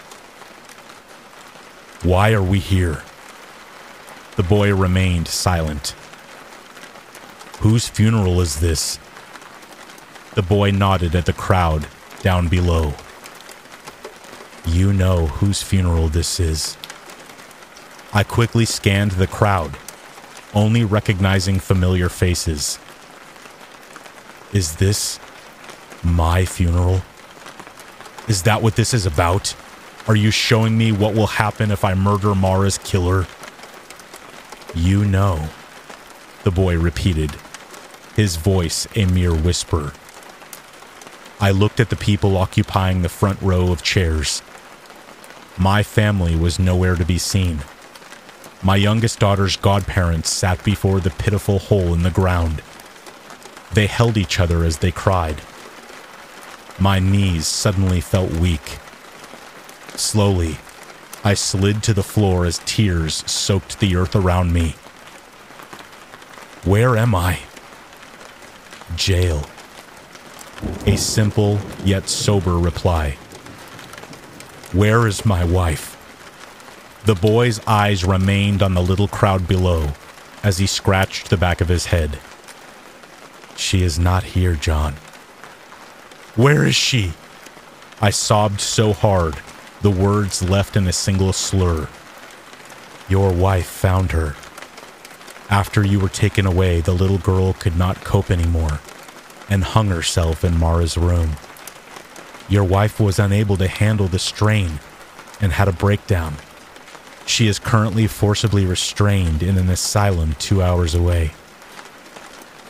[2.02, 3.02] Why are we here?
[4.36, 5.94] The boy remained silent.
[7.60, 8.98] Whose funeral is this?
[10.34, 11.86] The boy nodded at the crowd
[12.20, 12.92] down below.
[14.66, 16.76] You know whose funeral this is.
[18.12, 19.78] I quickly scanned the crowd
[20.56, 22.78] only recognizing familiar faces.
[24.54, 25.20] Is this
[26.02, 27.02] my funeral?
[28.26, 29.54] Is that what this is about?
[30.08, 33.26] Are you showing me what will happen if I murder Mara's killer?
[34.74, 35.50] You know,
[36.42, 37.36] the boy repeated,
[38.14, 39.92] his voice a mere whisper.
[41.38, 44.40] I looked at the people occupying the front row of chairs.
[45.58, 47.60] My family was nowhere to be seen.
[48.66, 52.62] My youngest daughter's godparents sat before the pitiful hole in the ground.
[53.72, 55.40] They held each other as they cried.
[56.76, 58.78] My knees suddenly felt weak.
[59.94, 60.56] Slowly,
[61.22, 64.70] I slid to the floor as tears soaked the earth around me.
[66.64, 67.38] Where am I?
[68.96, 69.44] Jail.
[70.86, 73.12] A simple yet sober reply.
[74.72, 75.95] Where is my wife?
[77.06, 79.92] The boy's eyes remained on the little crowd below
[80.42, 82.18] as he scratched the back of his head.
[83.54, 84.94] She is not here, John.
[86.34, 87.12] Where is she?
[88.00, 89.36] I sobbed so hard,
[89.82, 91.88] the words left in a single slur.
[93.08, 94.34] Your wife found her.
[95.48, 98.80] After you were taken away, the little girl could not cope anymore
[99.48, 101.36] and hung herself in Mara's room.
[102.48, 104.80] Your wife was unable to handle the strain
[105.40, 106.34] and had a breakdown.
[107.26, 111.32] She is currently forcibly restrained in an asylum two hours away.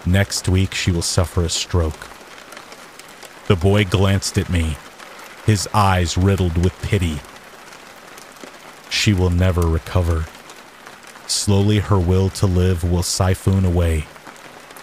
[0.07, 2.09] Next week, she will suffer a stroke.
[3.49, 4.79] The boy glanced at me,
[5.45, 7.21] his eyes riddled with pity.
[8.89, 10.25] She will never recover.
[11.27, 14.07] Slowly, her will to live will siphon away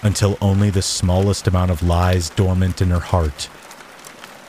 [0.04, 3.50] until only the smallest amount of lies dormant in her heart.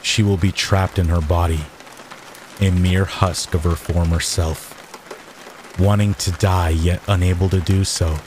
[0.02, 1.64] She will be trapped in her body,
[2.60, 4.73] a mere husk of her former self
[5.78, 8.18] wanting to die yet unable to do so.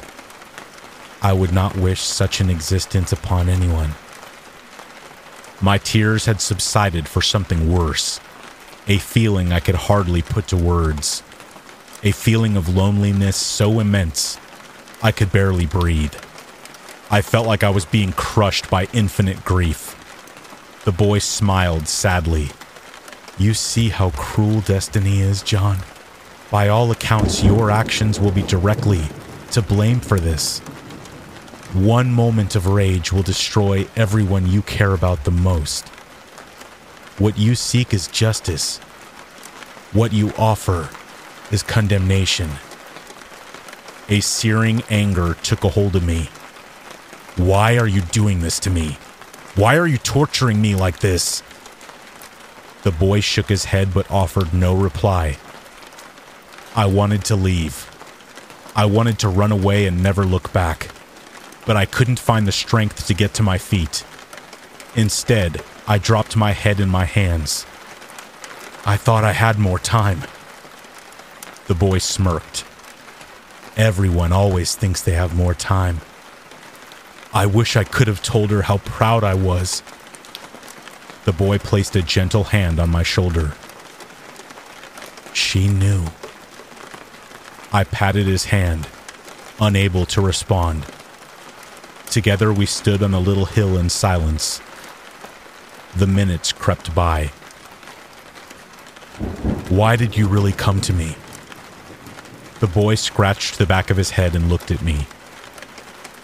[1.22, 3.96] I would not wish such an existence upon anyone.
[5.60, 8.20] My tears had subsided for something worse,
[8.88, 11.24] a feeling I could hardly put to words,
[12.04, 14.38] a feeling of loneliness so immense
[15.02, 16.14] I could barely breathe.
[17.10, 19.96] I felt like I was being crushed by infinite grief.
[20.86, 22.50] The boy smiled sadly.
[23.38, 25.78] You see how cruel destiny is, John?
[26.50, 29.02] By all accounts, your actions will be directly
[29.52, 30.60] to blame for this.
[31.74, 35.90] One moment of rage will destroy everyone you care about the most.
[37.20, 38.78] What you seek is justice.
[39.92, 40.90] What you offer
[41.52, 42.50] is condemnation.
[44.08, 46.30] A searing anger took a hold of me.
[47.36, 48.98] Why are you doing this to me?
[49.56, 51.44] Why are you torturing me like this?
[52.84, 55.38] The boy shook his head but offered no reply.
[56.78, 57.90] I wanted to leave.
[58.76, 60.92] I wanted to run away and never look back,
[61.66, 64.06] but I couldn't find the strength to get to my feet.
[64.96, 67.66] Instead, I dropped my head in my hands.
[68.86, 70.22] I thought I had more time.
[71.66, 72.64] The boy smirked.
[73.76, 76.02] Everyone always thinks they have more time.
[77.34, 79.82] I wish I could have told her how proud I was.
[81.26, 83.54] The boy placed a gentle hand on my shoulder.
[85.34, 86.06] She knew.
[87.72, 88.88] I patted his hand,
[89.60, 90.86] unable to respond.
[92.10, 94.62] Together we stood on a little hill in silence.
[95.96, 97.26] The minutes crept by.
[99.68, 101.18] Why did you really come to me?
[102.62, 105.06] The boy scratched the back of his head and looked at me.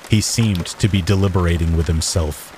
[0.10, 2.52] He seemed to be deliberating with himself.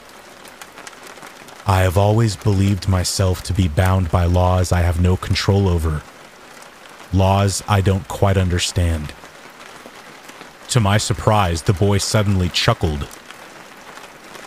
[1.68, 6.04] I have always believed myself to be bound by laws I have no control over
[7.14, 9.14] laws I don't quite understand.
[10.70, 13.08] To my surprise, the boy suddenly chuckled.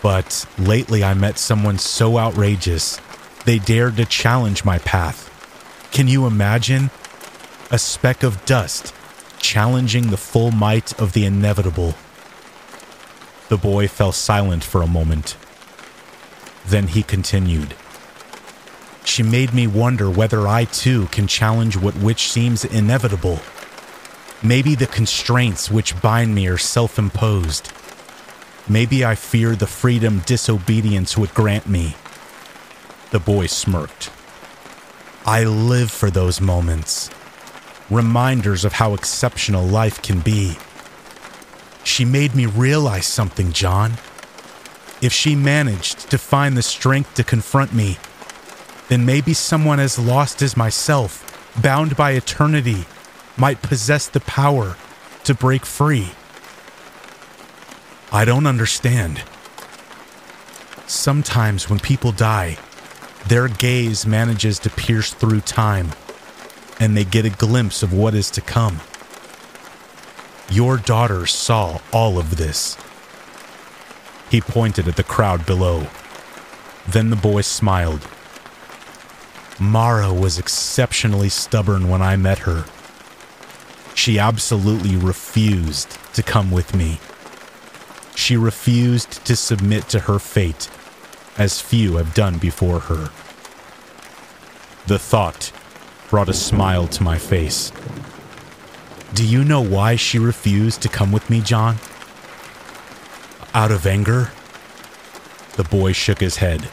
[0.02, 3.00] But lately I met someone so outrageous,
[3.44, 5.24] they dared to challenge my path.
[5.92, 6.90] Can you imagine?
[7.70, 8.94] A speck of dust
[9.38, 11.94] challenging the full might of the inevitable.
[13.48, 15.36] The boy fell silent for a moment.
[16.66, 17.74] Then he continued.
[19.08, 23.40] She made me wonder whether I too can challenge what which seems inevitable.
[24.42, 27.72] Maybe the constraints which bind me are self imposed.
[28.68, 31.96] Maybe I fear the freedom disobedience would grant me.
[33.10, 34.10] The boy smirked.
[35.24, 37.10] I live for those moments,
[37.88, 40.58] reminders of how exceptional life can be.
[41.82, 43.92] She made me realize something, John.
[45.00, 47.96] If she managed to find the strength to confront me,
[48.88, 51.24] then maybe someone as lost as myself,
[51.60, 52.86] bound by eternity,
[53.36, 54.76] might possess the power
[55.24, 56.10] to break free.
[58.10, 59.22] I don't understand.
[60.86, 62.56] Sometimes when people die,
[63.26, 65.92] their gaze manages to pierce through time,
[66.80, 68.80] and they get a glimpse of what is to come.
[70.50, 72.78] Your daughter saw all of this.
[74.30, 75.88] He pointed at the crowd below.
[76.86, 78.08] Then the boy smiled
[79.60, 82.64] Mara was exceptionally stubborn when I met her.
[83.92, 87.00] She absolutely refused to come with me.
[88.14, 90.70] She refused to submit to her fate,
[91.36, 93.10] as few have done before her.
[94.86, 95.50] The thought
[96.08, 97.72] brought a smile to my face.
[99.14, 101.78] Do you know why she refused to come with me, John?
[103.54, 104.30] Out of anger?
[105.56, 106.68] The boy shook his head.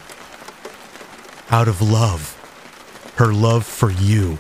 [1.50, 2.35] Out of love
[3.18, 4.36] her love for you,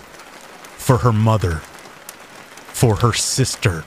[0.77, 1.55] for her mother,
[2.67, 3.83] for her sister.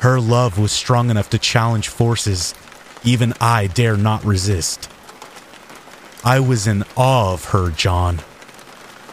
[0.00, 2.54] Her love was strong enough to challenge forces
[3.04, 4.90] even I dare not resist.
[6.24, 8.20] I was in awe of her, John.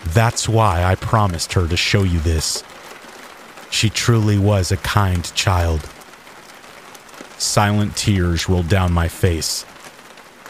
[0.03, 2.63] That's why I promised her to show you this.
[3.69, 5.89] She truly was a kind child.
[7.37, 9.65] Silent tears rolled down my face,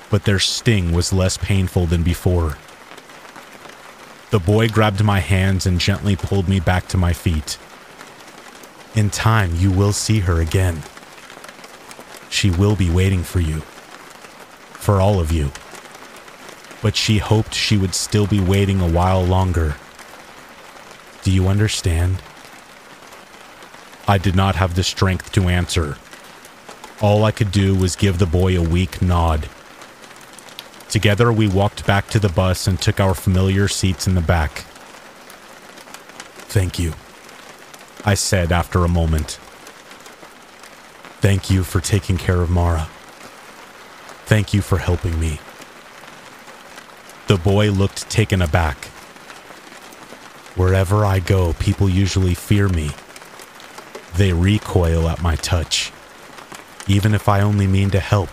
[0.10, 2.58] but their sting was less painful than before.
[4.36, 7.58] The boy grabbed my hands and gently pulled me back to my feet.
[8.94, 10.84] In time, you will see her again.
[12.30, 13.62] She will be waiting for you.
[14.74, 15.54] For all of you.
[16.82, 19.78] But she hoped she would still be waiting a while longer.
[21.24, 22.22] Do you understand?
[24.06, 25.96] I did not have the strength to answer.
[27.02, 29.48] All I could do was give the boy a weak nod.
[30.90, 34.66] Together, we walked back to the bus and took our familiar seats in the back.
[36.48, 36.94] Thank you,
[38.06, 39.40] I said after a moment.
[41.20, 42.88] Thank you for taking care of Mara.
[44.26, 45.40] Thank you for helping me.
[47.28, 48.86] The boy looked taken aback.
[50.56, 52.92] Wherever I go, people usually fear me.
[54.16, 55.92] They recoil at my touch,
[56.88, 58.30] even if I only mean to help.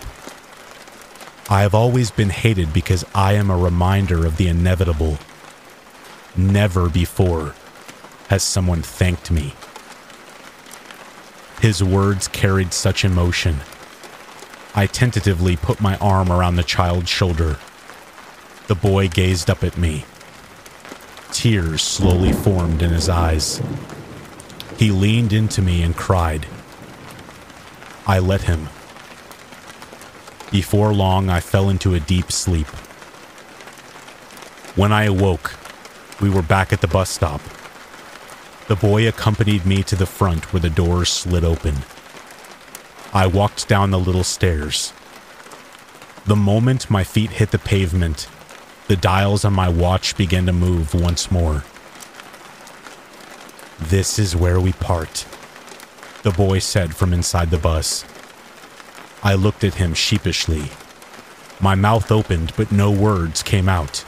[1.51, 5.19] I have always been hated because I am a reminder of the inevitable.
[6.37, 7.55] Never before
[8.29, 9.55] has someone thanked me.
[11.61, 13.57] His words carried such emotion.
[14.75, 17.59] I tentatively put my arm around the child's shoulder.
[18.69, 20.05] The boy gazed up at me.
[21.31, 23.61] Tears slowly formed in his eyes.
[24.79, 26.47] He leaned into me and cried.
[28.07, 28.69] I let him.
[30.53, 32.67] Before long, I fell into a deep sleep.
[34.77, 35.57] When I awoke,
[36.21, 37.41] we were back at the bus stop.
[38.69, 41.77] The boy accompanied me to the front where the doors slid open.
[43.15, 44.93] I walked down the little stairs.
[46.27, 48.29] The moment my feet hit the pavement,
[48.89, 51.65] the dials on my watch began to move once more.
[53.81, 55.25] This is where we part,
[56.23, 58.05] the boy said from inside the bus.
[59.23, 60.71] I looked at him sheepishly.
[61.61, 64.05] My mouth opened, but no words came out.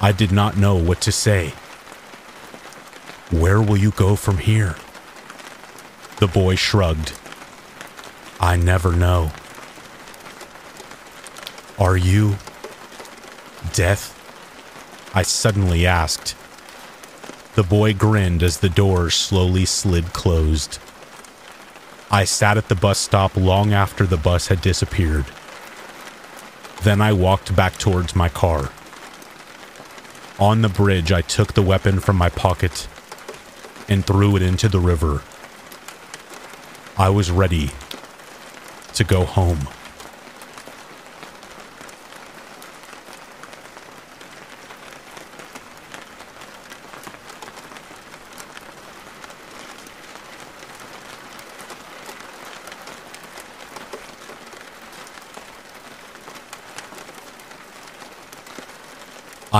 [0.00, 1.50] I did not know what to say.
[3.30, 4.74] Where will you go from here?
[6.18, 7.12] The boy shrugged.
[8.40, 9.30] I never know.
[11.78, 12.38] Are you
[13.72, 14.16] death?
[15.14, 16.34] I suddenly asked.
[17.54, 20.78] The boy grinned as the doors slowly slid closed.
[22.12, 25.26] I sat at the bus stop long after the bus had disappeared.
[26.82, 28.70] Then I walked back towards my car.
[30.38, 32.88] On the bridge, I took the weapon from my pocket
[33.88, 35.22] and threw it into the river.
[36.96, 37.70] I was ready
[38.94, 39.68] to go home.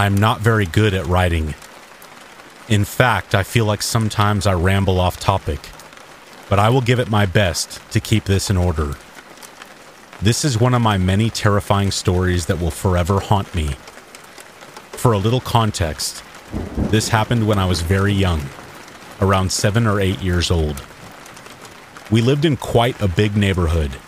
[0.00, 1.54] I'm not very good at writing.
[2.70, 5.68] In fact, I feel like sometimes I ramble off topic,
[6.48, 8.94] but I will give it my best to keep this in order.
[10.22, 13.74] This is one of my many terrifying stories that will forever haunt me.
[14.92, 16.24] For a little context,
[16.78, 18.40] this happened when I was very young,
[19.20, 20.82] around seven or eight years old.
[22.10, 23.98] We lived in quite a big neighborhood.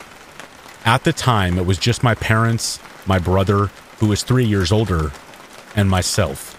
[0.87, 3.67] At the time, it was just my parents, my brother,
[3.99, 5.13] who was three years older,
[5.77, 6.59] and myself.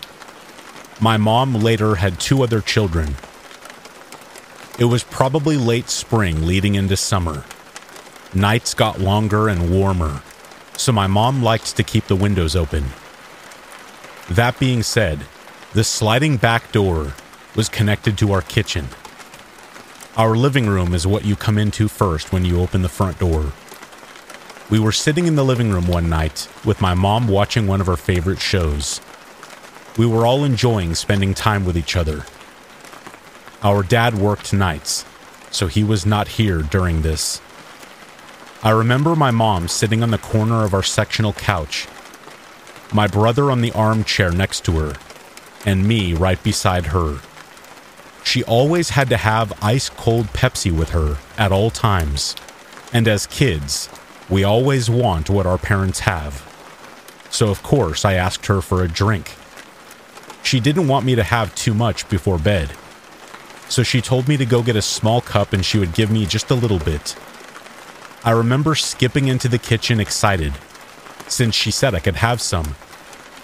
[1.01, 3.15] My mom later had two other children.
[4.79, 7.43] It was probably late spring leading into summer.
[8.33, 10.21] Nights got longer and warmer,
[10.75, 12.85] so my mom liked to keep the windows open.
[14.29, 15.25] That being said,
[15.73, 17.13] the sliding back door
[17.55, 18.87] was connected to our kitchen.
[20.15, 23.53] Our living room is what you come into first when you open the front door.
[24.73, 27.85] We were sitting in the living room one night with my mom watching one of
[27.85, 29.01] her favorite shows.
[29.99, 32.25] We were all enjoying spending time with each other.
[33.61, 35.05] Our dad worked nights,
[35.51, 37.39] so he was not here during this.
[38.63, 41.87] I remember my mom sitting on the corner of our sectional couch,
[42.91, 44.93] my brother on the armchair next to her,
[45.67, 47.19] and me right beside her.
[48.23, 52.35] She always had to have ice cold Pepsi with her at all times,
[52.91, 53.87] and as kids,
[54.33, 56.41] we always want what our parents have.
[57.29, 59.35] So, of course, I asked her for a drink.
[60.41, 62.71] She didn't want me to have too much before bed.
[63.69, 66.25] So she told me to go get a small cup and she would give me
[66.25, 67.15] just a little bit.
[68.23, 70.53] I remember skipping into the kitchen excited,
[71.27, 72.75] since she said I could have some,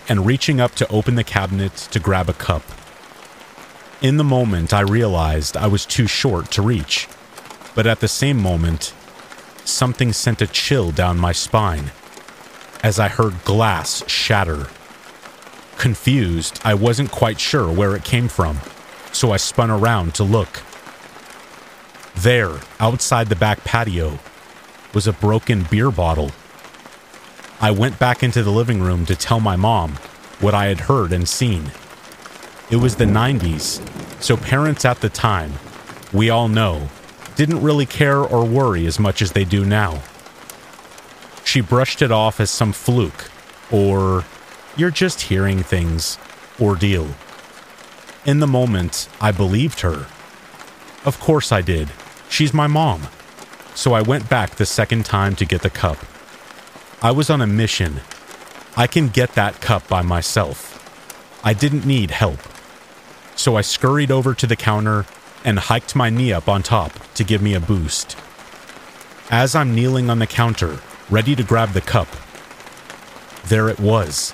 [0.07, 2.63] and reaching up to open the cabinet to grab a cup.
[4.01, 7.07] In the moment, I realized I was too short to reach,
[7.75, 8.93] but at the same moment,
[9.69, 11.91] something sent a chill down my spine
[12.83, 14.67] as I heard glass shatter
[15.79, 18.59] Confused, I wasn't quite sure where it came from,
[19.13, 20.61] so I spun around to look.
[22.15, 24.19] There, outside the back patio,
[24.93, 26.31] was a broken beer bottle.
[27.61, 29.93] I went back into the living room to tell my mom
[30.41, 31.71] what I had heard and seen.
[32.69, 33.79] It was the 90s,
[34.21, 35.53] so parents at the time,
[36.11, 36.89] we all know,
[37.39, 40.03] didn't really care or worry as much as they do now.
[41.45, 43.31] She brushed it off as some fluke,
[43.71, 44.25] or
[44.75, 46.17] you're just hearing things.
[46.59, 47.07] Ordeal.
[48.25, 50.07] In the moment, I believed her.
[51.05, 51.87] Of course I did.
[52.27, 53.03] She's my mom.
[53.73, 55.99] So I went back the second time to get the cup.
[57.01, 58.01] I was on a mission.
[58.75, 60.75] I can get that cup by myself.
[61.41, 62.41] I didn't need help.
[63.37, 65.05] So I scurried over to the counter
[65.43, 68.17] and hiked my knee up on top to give me a boost.
[69.29, 70.79] As I'm kneeling on the counter,
[71.09, 72.07] ready to grab the cup.
[73.45, 74.33] There it was.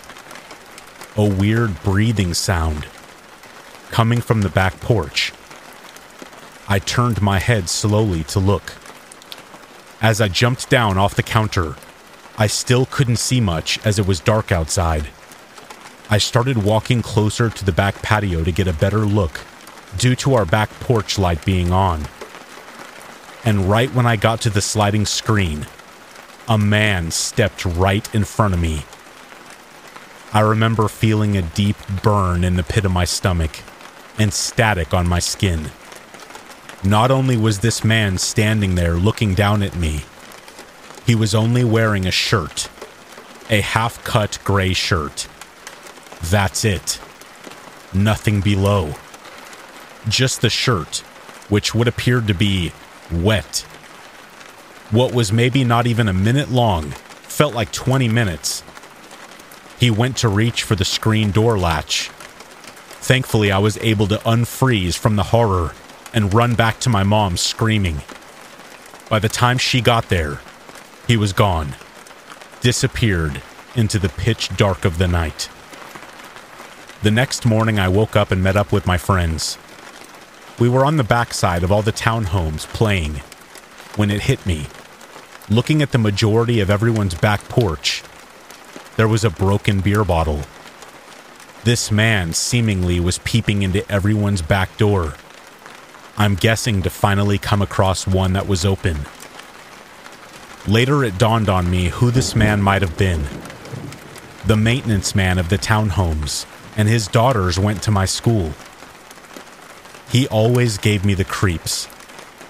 [1.16, 2.88] A weird breathing sound
[3.92, 5.32] coming from the back porch.
[6.68, 8.74] I turned my head slowly to look.
[10.02, 11.76] As I jumped down off the counter,
[12.38, 15.08] I still couldn't see much as it was dark outside.
[16.10, 19.42] I started walking closer to the back patio to get a better look
[19.98, 22.08] due to our back porch light being on.
[23.44, 25.68] And right when I got to the sliding screen,
[26.48, 28.84] a man stepped right in front of me.
[30.34, 33.62] I remember feeling a deep burn in the pit of my stomach
[34.18, 35.72] and static on my skin.
[36.84, 40.04] Not only was this man standing there looking down at me,
[41.06, 42.68] he was only wearing a shirt,
[43.50, 45.28] a half cut gray shirt.
[46.22, 47.00] That's it.
[47.94, 48.96] Nothing below.
[50.08, 50.98] Just the shirt,
[51.50, 52.72] which would appear to be
[53.12, 53.66] wet.
[54.92, 58.64] What was maybe not even a minute long felt like 20 minutes.
[59.80, 62.10] He went to reach for the screen door latch.
[63.02, 65.74] Thankfully, I was able to unfreeze from the horror
[66.14, 68.02] and run back to my mom screaming.
[69.10, 70.40] By the time she got there,
[71.08, 71.76] he was gone,
[72.62, 73.42] disappeared
[73.76, 75.50] into the pitch dark of the night.
[77.04, 79.58] The next morning, I woke up and met up with my friends.
[80.58, 83.22] We were on the backside of all the townhomes playing
[83.98, 84.68] when it hit me.
[85.50, 88.04] Looking at the majority of everyone's back porch,
[88.96, 90.42] there was a broken beer bottle.
[91.66, 95.16] This man seemingly was peeping into everyone's back door.
[96.18, 99.00] I'm guessing to finally come across one that was open.
[100.68, 103.26] Later, it dawned on me who this man might have been.
[104.48, 106.46] The maintenance man of the townhomes
[106.78, 108.54] and his daughters went to my school.
[110.10, 111.88] He always gave me the creeps,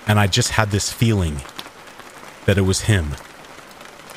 [0.08, 1.42] and I just had this feeling
[2.46, 3.16] that it was him.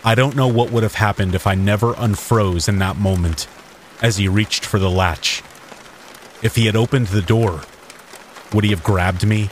[0.04, 3.48] I don't know what would have happened if I never unfroze in that moment
[4.00, 5.42] as he reached for the latch.
[6.42, 7.62] If he had opened the door,
[8.52, 9.50] would he have grabbed me?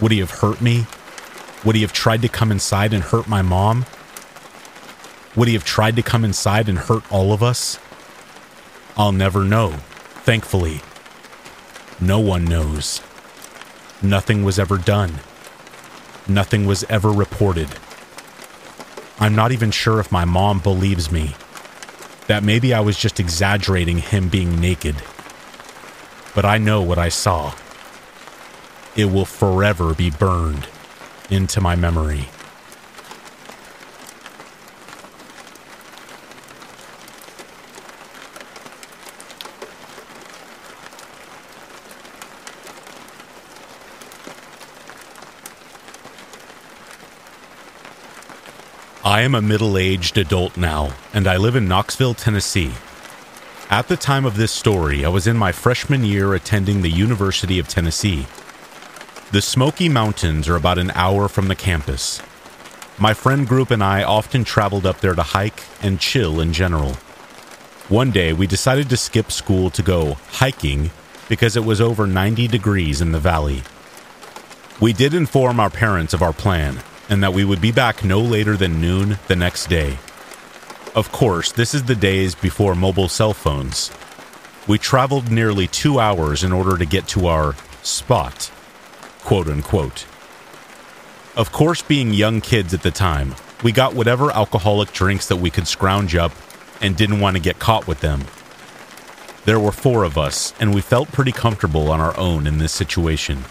[0.00, 0.86] Would he have hurt me?
[1.64, 3.86] Would he have tried to come inside and hurt my mom?
[5.36, 7.78] Would he have tried to come inside and hurt all of us?
[8.96, 9.70] I'll never know,
[10.24, 10.82] thankfully.
[12.02, 13.00] No one knows.
[14.02, 15.20] Nothing was ever done.
[16.26, 17.68] Nothing was ever reported.
[19.20, 21.36] I'm not even sure if my mom believes me.
[22.26, 24.96] That maybe I was just exaggerating him being naked.
[26.34, 27.54] But I know what I saw.
[28.96, 30.66] It will forever be burned
[31.30, 32.30] into my memory.
[49.22, 52.72] I am a middle aged adult now, and I live in Knoxville, Tennessee.
[53.70, 57.60] At the time of this story, I was in my freshman year attending the University
[57.60, 58.26] of Tennessee.
[59.30, 62.20] The Smoky Mountains are about an hour from the campus.
[62.98, 66.94] My friend group and I often traveled up there to hike and chill in general.
[67.88, 70.90] One day, we decided to skip school to go hiking
[71.28, 73.62] because it was over 90 degrees in the valley.
[74.80, 76.82] We did inform our parents of our plan,
[77.12, 79.98] and that we would be back no later than noon the next day.
[80.94, 83.90] Of course, this is the days before mobile cell phones.
[84.66, 88.50] We traveled nearly two hours in order to get to our spot,
[89.24, 90.06] quote unquote.
[91.36, 95.50] Of course, being young kids at the time, we got whatever alcoholic drinks that we
[95.50, 96.32] could scrounge up
[96.80, 98.24] and didn't want to get caught with them.
[99.44, 102.72] There were four of us, and we felt pretty comfortable on our own in this
[102.72, 103.44] situation.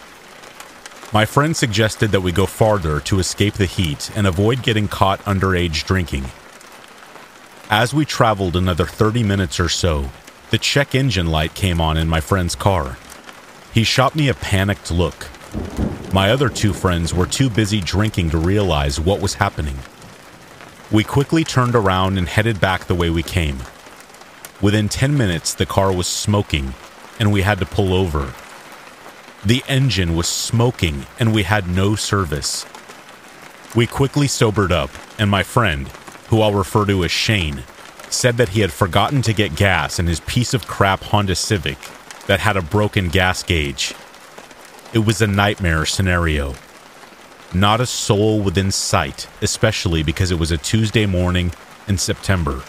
[1.14, 5.20] My friend suggested that we go farther to escape the heat and avoid getting caught
[5.26, 6.24] underage drinking.
[7.70, 10.10] As we traveled another 30 minutes or so,
[10.52, 12.98] the check engine light came on in my friend's car.
[13.74, 15.28] He shot me a panicked look.
[16.14, 19.80] My other two friends were too busy drinking to realize what was happening.
[20.90, 23.60] We quickly turned around and headed back the way we came.
[24.62, 26.74] Within 10 minutes, the car was smoking,
[27.20, 28.34] and we had to pull over.
[29.44, 32.64] The engine was smoking and we had no service.
[33.76, 35.88] We quickly sobered up, and my friend,
[36.30, 37.64] who I'll refer to as Shane,
[38.08, 41.80] said that he had forgotten to get gas in his piece of crap Honda Civic
[42.28, 43.96] that had a broken gas gauge.
[44.94, 46.54] It was a nightmare scenario.
[47.52, 51.52] Not a soul within sight, especially because it was a Tuesday morning
[51.88, 52.62] in September.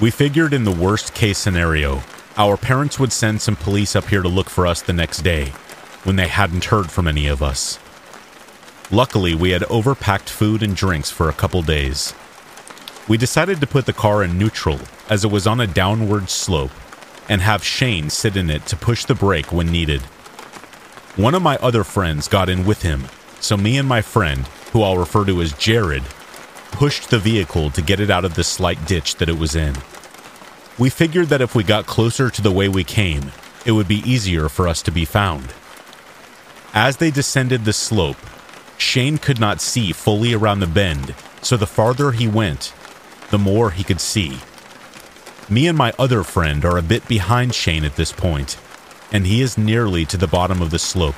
[0.00, 2.02] We figured in the worst case scenario,
[2.38, 5.52] our parents would send some police up here to look for us the next day
[6.06, 7.80] when they hadn't heard from any of us.
[8.92, 12.14] Luckily, we had overpacked food and drinks for a couple days.
[13.08, 14.78] We decided to put the car in neutral
[15.08, 16.70] as it was on a downward slope
[17.28, 20.02] and have Shane sit in it to push the brake when needed.
[21.16, 23.06] One of my other friends got in with him,
[23.40, 26.04] so me and my friend, who I'll refer to as Jared,
[26.70, 29.74] pushed the vehicle to get it out of the slight ditch that it was in.
[30.78, 33.32] We figured that if we got closer to the way we came,
[33.64, 35.52] it would be easier for us to be found.
[36.76, 38.18] As they descended the slope,
[38.76, 42.74] Shane could not see fully around the bend, so the farther he went,
[43.30, 44.40] the more he could see.
[45.48, 48.58] Me and my other friend are a bit behind Shane at this point,
[49.10, 51.14] and he is nearly to the bottom of the slope.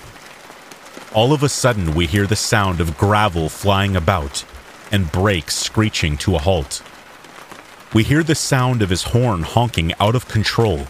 [1.12, 4.44] All of a sudden, we hear the sound of gravel flying about
[4.92, 6.84] and brakes screeching to a halt.
[7.92, 10.86] We hear the sound of his horn honking out of control.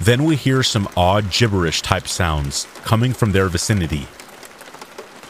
[0.00, 4.06] Then we hear some odd gibberish type sounds coming from their vicinity.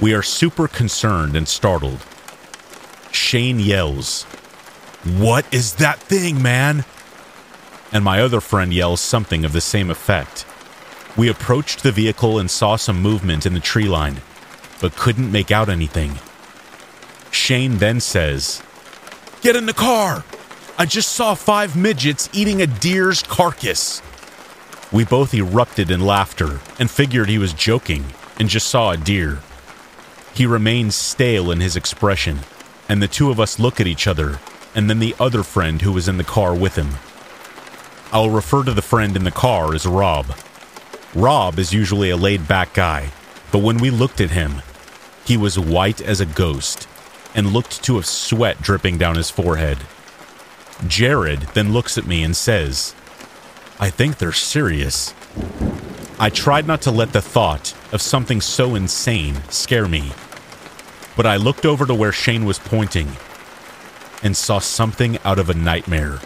[0.01, 2.07] We are super concerned and startled.
[3.11, 4.23] Shane yells,
[5.05, 6.85] What is that thing, man?
[7.93, 10.47] And my other friend yells something of the same effect.
[11.16, 14.23] We approached the vehicle and saw some movement in the tree line,
[14.81, 16.21] but couldn't make out anything.
[17.33, 18.62] Shane then says,
[19.43, 20.25] Get in the car!
[20.79, 24.01] I just saw five midgets eating a deer's carcass.
[24.93, 28.07] We both erupted in laughter and figured he was joking
[28.38, 29.41] and just saw a deer.
[30.34, 32.41] He remains stale in his expression,
[32.88, 34.41] and the two of us look at each other
[34.74, 36.91] and then the other friend who was in the car with him.
[38.12, 40.26] I'll refer to the friend in the car as Rob.
[41.14, 43.11] Rob is usually a laid back guy,
[43.53, 44.62] but when we looked at him,
[45.24, 46.88] he was white as a ghost
[47.34, 49.78] and looked to have sweat dripping down his forehead.
[50.86, 52.95] Jared then looks at me and says,
[53.83, 55.14] I think they're serious.
[56.18, 60.12] I tried not to let the thought of something so insane scare me,
[61.16, 63.09] but I looked over to where Shane was pointing
[64.22, 66.18] and saw something out of a nightmare.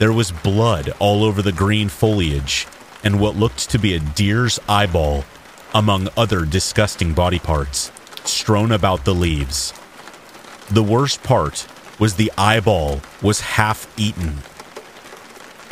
[0.00, 2.66] There was blood all over the green foliage
[3.04, 5.24] and what looked to be a deer's eyeball,
[5.72, 7.92] among other disgusting body parts
[8.24, 9.72] strewn about the leaves.
[10.68, 11.68] The worst part
[12.00, 14.38] was the eyeball was half eaten.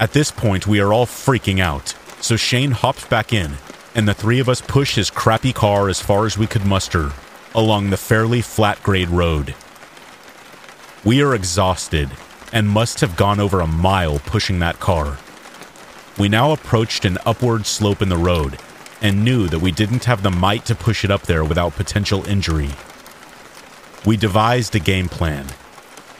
[0.02, 3.52] At this point, we are all freaking out, so Shane hops back in,
[3.94, 7.12] and the three of us push his crappy car as far as we could muster
[7.54, 9.54] along the fairly flat grade road.
[11.04, 12.10] We are exhausted
[12.52, 15.18] and must have gone over a mile pushing that car.
[16.18, 18.58] We now approached an upward slope in the road
[19.00, 22.26] and knew that we didn't have the might to push it up there without potential
[22.26, 22.70] injury.
[24.04, 25.46] We devised a game plan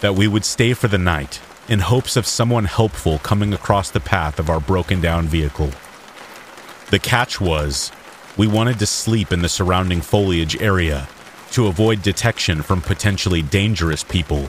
[0.03, 4.01] that we would stay for the night in hopes of someone helpful coming across the
[4.01, 5.71] path of our broken down vehicle.
[6.91, 7.93] The catch was,
[8.37, 11.09] we wanted to sleep in the surrounding foliage area
[11.53, 14.49] to avoid detection from potentially dangerous people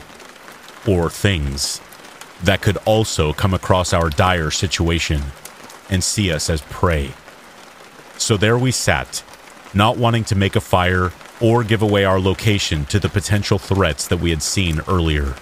[0.86, 1.80] or things
[2.42, 5.22] that could also come across our dire situation
[5.90, 7.12] and see us as prey.
[8.16, 9.22] So there we sat,
[9.72, 14.06] not wanting to make a fire or give away our location to the potential threats
[14.08, 15.34] that we had seen earlier.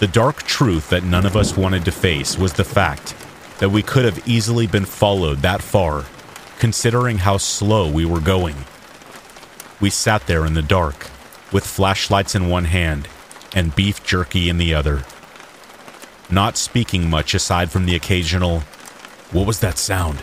[0.00, 3.14] The dark truth that none of us wanted to face was the fact
[3.58, 6.04] that we could have easily been followed that far,
[6.58, 8.56] considering how slow we were going.
[9.80, 11.06] We sat there in the dark,
[11.52, 13.08] with flashlights in one hand
[13.54, 15.04] and beef jerky in the other.
[16.28, 18.60] Not speaking much aside from the occasional,
[19.30, 20.22] What was that sound?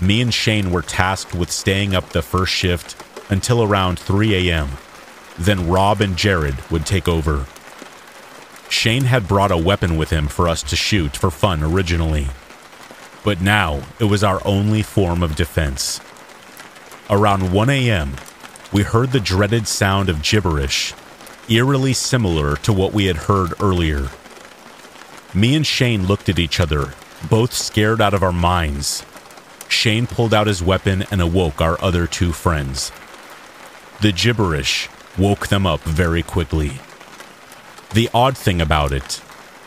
[0.00, 2.96] Me and Shane were tasked with staying up the first shift
[3.28, 4.70] until around 3 a.m.
[5.38, 7.46] Then Rob and Jared would take over.
[8.70, 12.28] Shane had brought a weapon with him for us to shoot for fun originally,
[13.24, 16.00] but now it was our only form of defense.
[17.10, 18.14] Around 1 a.m.,
[18.72, 20.94] we heard the dreaded sound of gibberish,
[21.48, 24.08] eerily similar to what we had heard earlier.
[25.34, 26.94] Me and Shane looked at each other,
[27.28, 29.04] both scared out of our minds.
[29.68, 32.92] Shane pulled out his weapon and awoke our other two friends.
[34.00, 36.80] The gibberish woke them up very quickly.
[37.92, 39.20] The odd thing about it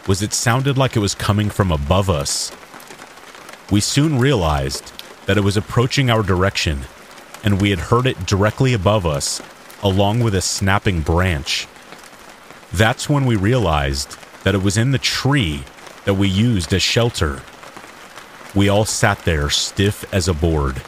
[0.07, 2.53] was it sounded like it was coming from above us.
[3.69, 4.93] We soon realized
[5.25, 6.83] that it was approaching our direction,
[7.43, 9.41] and we had heard it directly above us,
[9.81, 11.67] along with a snapping branch.
[12.71, 15.63] That's when we realized that it was in the tree
[16.05, 17.41] that we used as shelter.
[18.55, 20.81] We all sat there stiff as a board.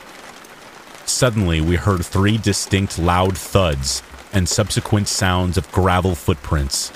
[1.06, 6.94] Suddenly, we heard three distinct loud thuds and subsequent sounds of gravel footprints.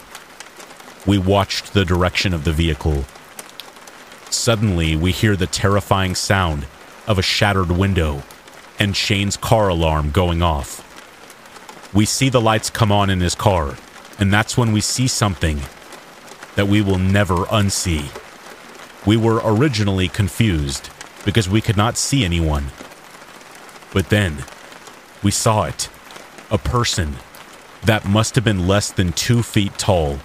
[1.06, 3.06] We watched the direction of the vehicle.
[4.30, 6.68] Suddenly, we hear the terrifying sound
[7.08, 8.24] of a shattered window
[8.80, 10.86] and Shane's car alarm going off.
[11.94, 13.76] We see the lights come on in his car,
[14.20, 15.62] And that's when we see something
[16.56, 18.10] that we will never unsee.
[19.06, 20.90] We were originally confused
[21.24, 22.68] because we could not see anyone.
[23.94, 24.44] But then
[25.24, 25.90] we saw it
[26.52, 27.16] a person
[27.84, 30.20] that must have been less than two feet tall.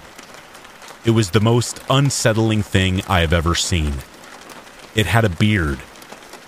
[1.05, 3.93] It was the most unsettling thing I have ever seen.
[4.95, 5.79] It had a beard,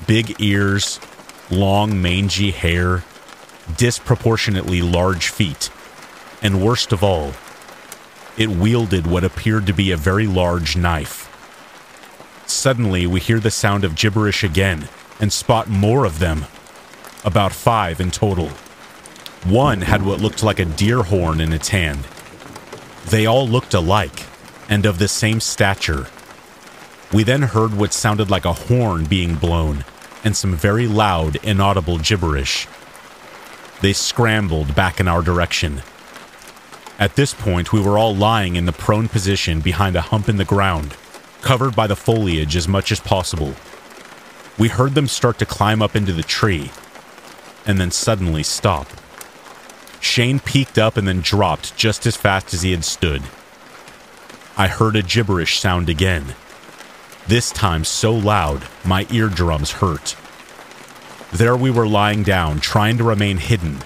[0.07, 0.99] big ears,
[1.51, 3.03] long, mangy hair,
[3.75, 5.69] disproportionately large feet,
[6.41, 7.33] and worst of all,
[8.35, 11.25] it wielded what appeared to be a very large knife.
[12.47, 14.89] Suddenly, we hear the sound of gibberish again
[15.19, 16.45] and spot more of them,
[17.23, 18.49] about five in total.
[19.43, 22.07] One had what looked like a deer horn in its hand.
[23.05, 24.26] They all looked alike
[24.69, 26.07] and of the same stature.
[27.13, 29.85] We then heard what sounded like a horn being blown
[30.23, 32.67] and some very loud, inaudible gibberish.
[33.81, 35.83] They scrambled back in our direction.
[36.99, 40.37] At this point, we were all lying in the prone position behind a hump in
[40.37, 40.95] the ground,
[41.41, 43.53] covered by the foliage as much as possible.
[44.57, 46.71] We heard them start to climb up into the tree,
[47.65, 48.87] and then suddenly stop.
[49.99, 53.21] Shane peeked up and then dropped just as fast as he had stood.
[54.59, 56.33] I heard a gibberish sound again,
[57.27, 60.15] this time so loud my eardrums hurt.
[61.31, 63.83] There we were lying down, trying to remain hidden,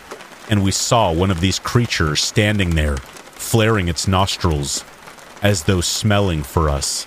[0.49, 4.85] and we saw one of these creatures standing there, flaring its nostrils,
[5.41, 7.05] as though smelling for us.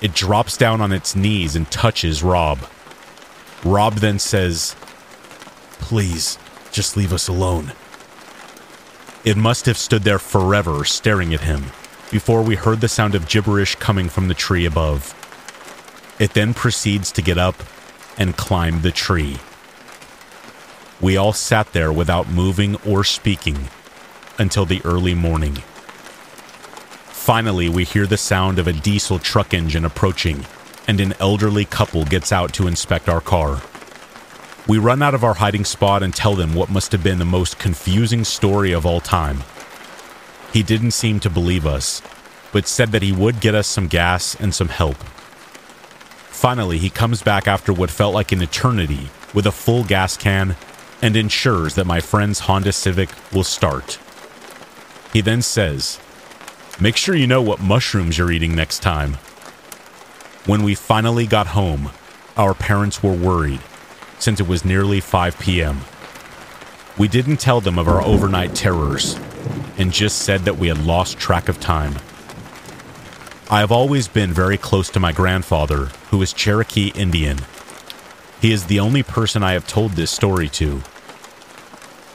[0.00, 2.58] It drops down on its knees and touches Rob.
[3.62, 4.74] Rob then says,
[5.78, 6.38] Please,
[6.72, 7.72] just leave us alone.
[9.24, 11.66] It must have stood there forever staring at him
[12.10, 15.14] before we heard the sound of gibberish coming from the tree above.
[16.18, 17.56] It then proceeds to get up
[18.16, 19.38] and climb the tree.
[21.00, 23.68] We all sat there without moving or speaking
[24.38, 25.54] until the early morning.
[27.28, 30.46] Finally, we hear the sound of a diesel truck engine approaching,
[30.88, 33.62] and an elderly couple gets out to inspect our car.
[34.66, 37.24] We run out of our hiding spot and tell them what must have been the
[37.24, 39.44] most confusing story of all time.
[40.52, 42.02] He didn't seem to believe us,
[42.52, 44.96] but said that he would get us some gas and some help.
[46.28, 50.56] Finally, he comes back after what felt like an eternity with a full gas can
[51.02, 53.98] and ensures that my friend's Honda Civic will start.
[55.12, 55.98] He then says,
[56.80, 59.14] Make sure you know what mushrooms you're eating next time.
[60.46, 61.90] When we finally got home,
[62.36, 63.60] our parents were worried,
[64.18, 65.80] since it was nearly 5 p.m.
[66.96, 69.18] We didn't tell them of our overnight terrors,
[69.78, 71.94] and just said that we had lost track of time.
[73.48, 77.38] I have always been very close to my grandfather, who is Cherokee Indian.
[78.42, 80.82] He is the only person I have told this story to.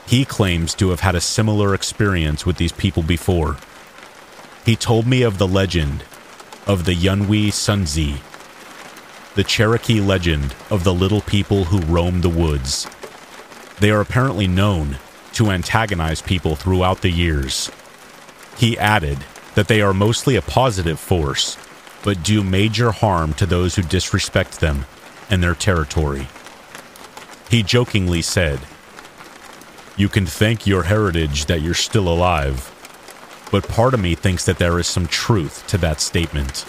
[0.06, 3.56] He claims to have had a similar experience with these people before.
[4.64, 6.04] He told me of the legend
[6.66, 8.20] of the Yunwi Tsunsdi,
[9.34, 12.86] the Cherokee legend of the little people who roam the woods.
[13.80, 14.98] They are apparently known
[15.34, 17.70] to antagonize people throughout the years.
[18.56, 19.18] He added
[19.54, 21.56] that they are mostly a positive force,
[22.02, 24.86] but do major harm to those who disrespect them
[25.30, 26.28] and their territory.
[27.50, 28.60] He jokingly said,
[29.96, 32.70] You can thank your heritage that you're still alive,
[33.50, 36.64] but part of me thinks that there is some truth to that statement.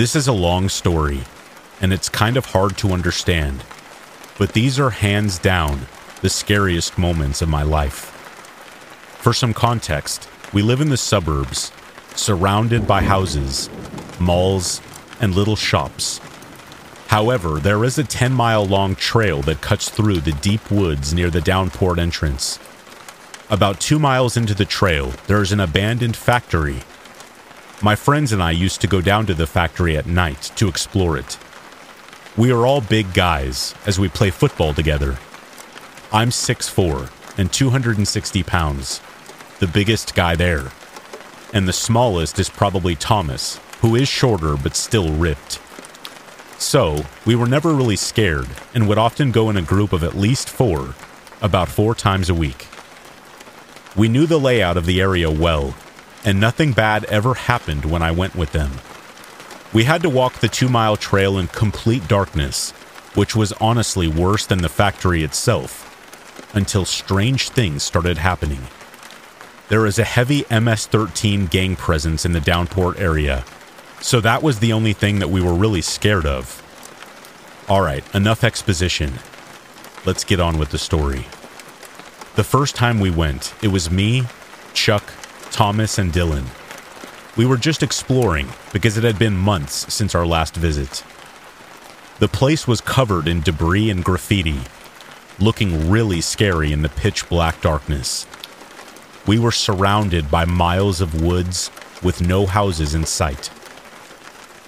[0.00, 1.20] This is a long story,
[1.78, 3.62] and it's kind of hard to understand,
[4.38, 5.88] but these are hands down
[6.22, 8.06] the scariest moments of my life.
[9.20, 11.70] For some context, we live in the suburbs,
[12.14, 13.68] surrounded by houses,
[14.18, 14.80] malls,
[15.20, 16.18] and little shops.
[17.08, 21.28] However, there is a 10 mile long trail that cuts through the deep woods near
[21.28, 22.58] the downport entrance.
[23.50, 26.84] About two miles into the trail, there is an abandoned factory
[27.82, 31.16] my friends and I used to go down to the factory at night to explore
[31.16, 31.38] it.
[32.36, 35.18] We are all big guys as we play football together.
[36.12, 39.00] I'm 6'4 and 260 pounds,
[39.60, 40.72] the biggest guy there.
[41.54, 45.58] And the smallest is probably Thomas, who is shorter but still ripped.
[46.58, 50.14] So, we were never really scared and would often go in a group of at
[50.14, 50.94] least four,
[51.40, 52.66] about four times a week.
[53.96, 55.74] We knew the layout of the area well
[56.24, 58.72] and nothing bad ever happened when I went with them.
[59.72, 62.72] We had to walk the two mile trail in complete darkness,
[63.14, 65.86] which was honestly worse than the factory itself,
[66.54, 68.62] until strange things started happening.
[69.68, 73.44] There is a heavy MS 13 gang presence in the downport area,
[74.00, 76.60] so that was the only thing that we were really scared of.
[77.68, 79.12] Alright, enough exposition.
[80.04, 81.26] Let's get on with the story.
[82.34, 84.24] The first time we went, it was me,
[84.72, 85.04] Chuck,
[85.50, 86.46] Thomas, and Dylan.
[87.36, 91.04] We were just exploring because it had been months since our last visit.
[92.18, 94.60] The place was covered in debris and graffiti,
[95.38, 98.26] looking really scary in the pitch black darkness.
[99.26, 101.70] We were surrounded by miles of woods
[102.02, 103.50] with no houses in sight.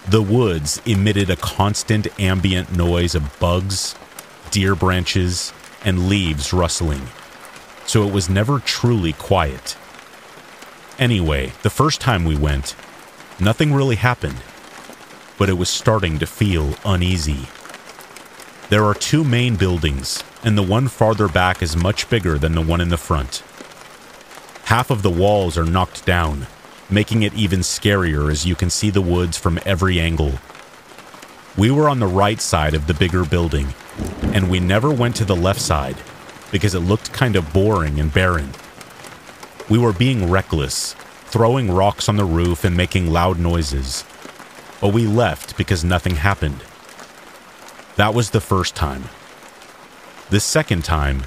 [0.08, 3.94] The woods emitted a constant ambient noise of bugs,
[4.50, 5.52] deer branches,
[5.84, 7.02] and leaves rustling,
[7.86, 9.76] so it was never truly quiet.
[10.98, 12.76] Anyway, the first time we went,
[13.40, 14.42] nothing really happened,
[15.38, 17.48] but it was starting to feel uneasy.
[18.68, 22.62] There are two main buildings, and the one farther back is much bigger than the
[22.62, 23.42] one in the front.
[24.64, 26.46] Half of the walls are knocked down,
[26.88, 30.34] making it even scarier as you can see the woods from every angle.
[31.56, 33.74] We were on the right side of the bigger building,
[34.22, 35.96] and we never went to the left side
[36.50, 38.50] because it looked kind of boring and barren.
[39.68, 40.94] We were being reckless,
[41.26, 44.04] throwing rocks on the roof and making loud noises.
[44.80, 46.64] But we left because nothing happened.
[47.96, 49.04] That was the first time.
[50.30, 51.22] The second time,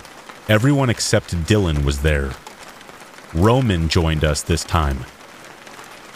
[0.49, 2.31] everyone except Dylan was there.
[3.33, 5.05] Roman joined us this time.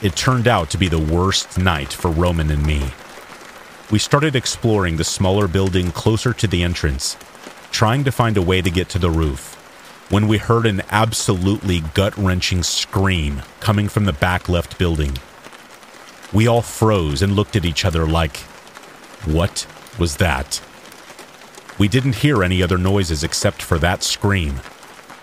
[0.02, 2.92] It turned out to be the worst night for Roman and me.
[3.92, 7.18] We started exploring the smaller building closer to the entrance,
[7.72, 9.59] trying to find a way to get to the roof
[10.10, 15.16] when we heard an absolutely gut wrenching scream coming from the back left building.
[16.34, 18.38] We all froze and looked at each other like,
[19.26, 19.68] what
[20.00, 20.62] was that?
[21.78, 24.56] We didn't hear any other noises except for that scream,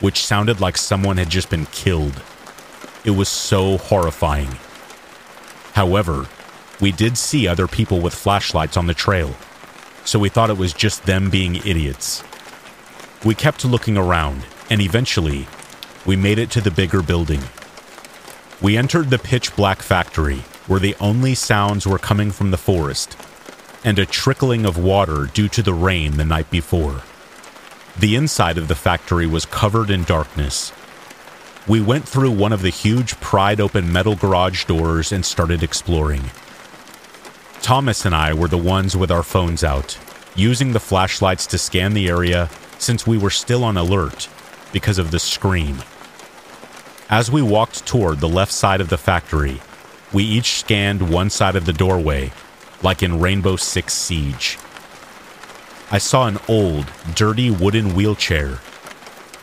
[0.01, 2.23] which sounded like someone had just been killed.
[3.05, 4.57] It was so horrifying.
[5.73, 6.27] However,
[6.81, 9.35] we did see other people with flashlights on the trail,
[10.05, 12.23] so we thought it was just them being idiots.
[13.25, 15.47] We kept looking around and eventually,
[16.05, 17.43] we made it to the bigger building.
[18.61, 23.17] We entered the pitch black factory, where the only sounds were coming from the forest
[23.85, 27.03] and a trickling of water due to the rain the night before.
[27.99, 30.73] The inside of the factory was covered in darkness.
[31.69, 36.31] We went through one of the huge pried open metal garage doors and started exploring.
[37.63, 39.99] Thomas and I were the ones with our phones out,
[40.35, 44.29] using the flashlights to scan the area since we were still on alert
[44.77, 45.79] because of the scream.
[47.09, 49.63] As we walked toward the left side of the factory,
[50.13, 52.31] we each scanned one side of the doorway,
[52.83, 54.59] like in Rainbow Six Siege.
[55.91, 58.59] I saw an old, dirty wooden wheelchair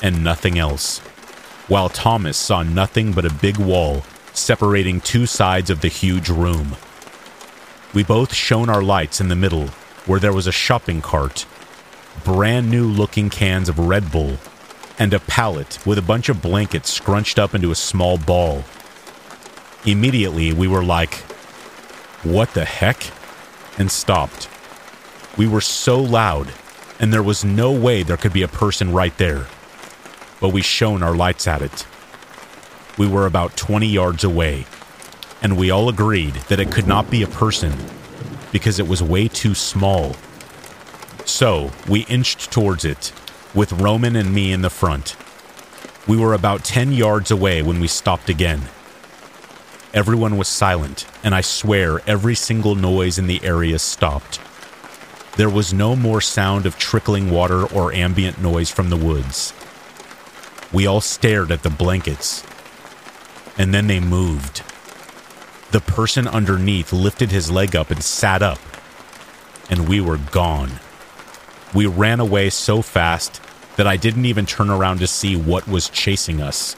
[0.04, 1.00] and nothing else,
[1.68, 4.04] while Thomas saw nothing but a big wall
[4.34, 6.76] separating two sides of the huge room.
[7.92, 9.70] We both shone our lights in the middle,
[10.06, 11.48] where there was a shopping cart,
[12.24, 14.38] brand new looking cans of Red Bull,
[15.00, 18.64] and a pallet with a bunch of blankets scrunched up into a small ball.
[19.86, 21.16] Immediately, we were like,
[22.24, 23.04] What the heck?
[23.78, 24.48] and stopped.
[25.36, 26.54] We were so loud,
[27.00, 29.48] and there was no way there could be a person right there.
[30.40, 31.88] But we shone our lights at it.
[32.98, 34.68] We were about 20 yards away,
[35.42, 37.74] and we all agreed that it could not be a person
[38.52, 40.16] because it was way too small.
[41.26, 43.12] So we inched towards it
[43.54, 45.16] with Roman and me in the front.
[46.08, 48.64] We were about 10 yards away when we stopped again.
[49.94, 54.40] Everyone was silent, and I swear every single noise in the area stopped.
[55.38, 59.54] There was no more sound of trickling water or ambient noise from the woods.
[60.72, 62.44] We all stared at the blankets,
[63.58, 64.64] and then they moved.
[65.72, 68.60] The person underneath lifted his leg up and sat up,
[69.70, 70.80] and we were gone.
[71.74, 73.42] We ran away so fast
[73.78, 76.76] that I didn't even turn around to see what was chasing us.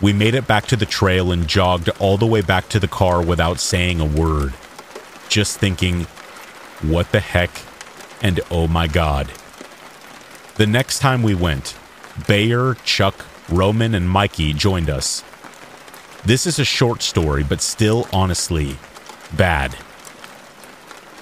[0.00, 2.88] We made it back to the trail and jogged all the way back to the
[2.88, 4.54] car without saying a word.
[5.28, 6.02] Just thinking,
[6.82, 7.50] what the heck?
[8.22, 9.30] And oh my god.
[10.56, 11.76] The next time we went,
[12.26, 15.24] Bayer, Chuck, Roman, and Mikey joined us.
[16.24, 18.76] This is a short story, but still, honestly,
[19.34, 19.74] bad.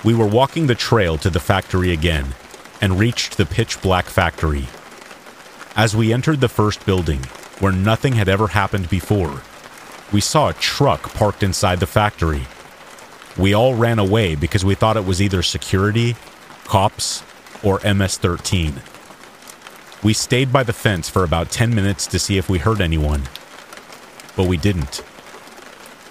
[0.03, 2.35] We were walking the trail to the factory again
[2.81, 4.67] and reached the pitch black factory.
[5.77, 7.21] As we entered the first building,
[7.61, 9.43] where nothing had ever happened before,
[10.13, 12.47] we saw a truck parked inside the factory.
[13.37, 16.17] We all ran away because we thought it was either security,
[16.65, 17.23] cops,
[17.63, 18.83] or MS 13.
[20.03, 23.29] We stayed by the fence for about 10 minutes to see if we heard anyone.
[24.37, 25.03] but we didn't.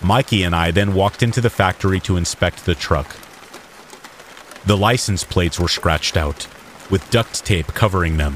[0.01, 3.15] Mikey and I then walked into the factory to inspect the truck.
[4.65, 6.47] The license plates were scratched out,
[6.89, 8.35] with duct tape covering them.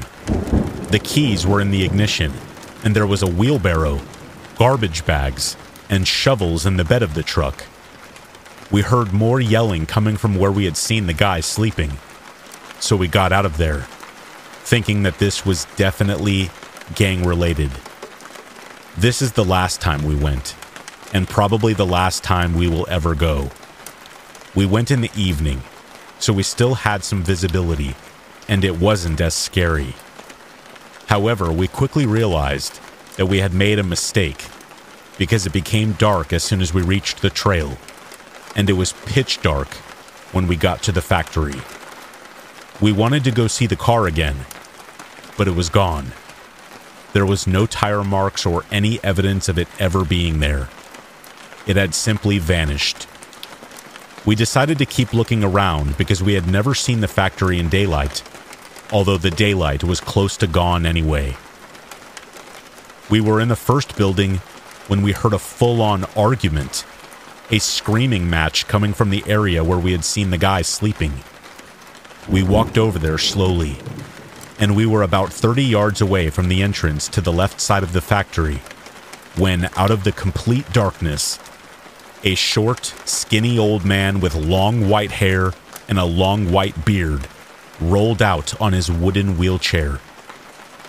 [0.90, 2.32] The keys were in the ignition,
[2.84, 4.00] and there was a wheelbarrow,
[4.58, 5.56] garbage bags,
[5.88, 7.64] and shovels in the bed of the truck.
[8.70, 11.92] We heard more yelling coming from where we had seen the guy sleeping,
[12.80, 13.86] so we got out of there,
[14.64, 16.50] thinking that this was definitely
[16.94, 17.70] gang related.
[18.96, 20.54] This is the last time we went,
[21.14, 23.50] and probably the last time we will ever go.
[24.54, 25.62] We went in the evening,
[26.18, 27.94] so we still had some visibility,
[28.48, 29.94] and it wasn't as scary.
[31.08, 32.80] However, we quickly realized
[33.16, 34.46] that we had made a mistake
[35.18, 37.76] because it became dark as soon as we reached the trail,
[38.56, 39.68] and it was pitch dark
[40.32, 41.60] when we got to the factory.
[42.80, 44.36] We wanted to go see the car again,
[45.36, 46.12] but it was gone.
[47.12, 50.68] There was no tire marks or any evidence of it ever being there.
[51.66, 53.06] It had simply vanished.
[54.24, 58.22] We decided to keep looking around because we had never seen the factory in daylight,
[58.92, 61.36] although the daylight was close to gone anyway.
[63.10, 64.36] We were in the first building
[64.86, 66.84] when we heard a full on argument,
[67.50, 71.14] a screaming match coming from the area where we had seen the guy sleeping.
[72.28, 73.78] We walked over there slowly,
[74.58, 77.92] and we were about 30 yards away from the entrance to the left side of
[77.92, 78.60] the factory
[79.36, 81.38] when, out of the complete darkness,
[82.22, 85.52] a short, skinny old man with long white hair
[85.88, 87.26] and a long white beard
[87.90, 90.00] rolled out on his wooden wheelchair.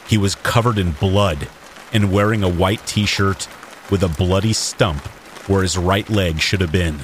[0.08, 1.48] He was covered in blood
[1.92, 3.48] and wearing a white t shirt
[3.90, 5.06] with a bloody stump
[5.48, 7.00] where his right leg should have been.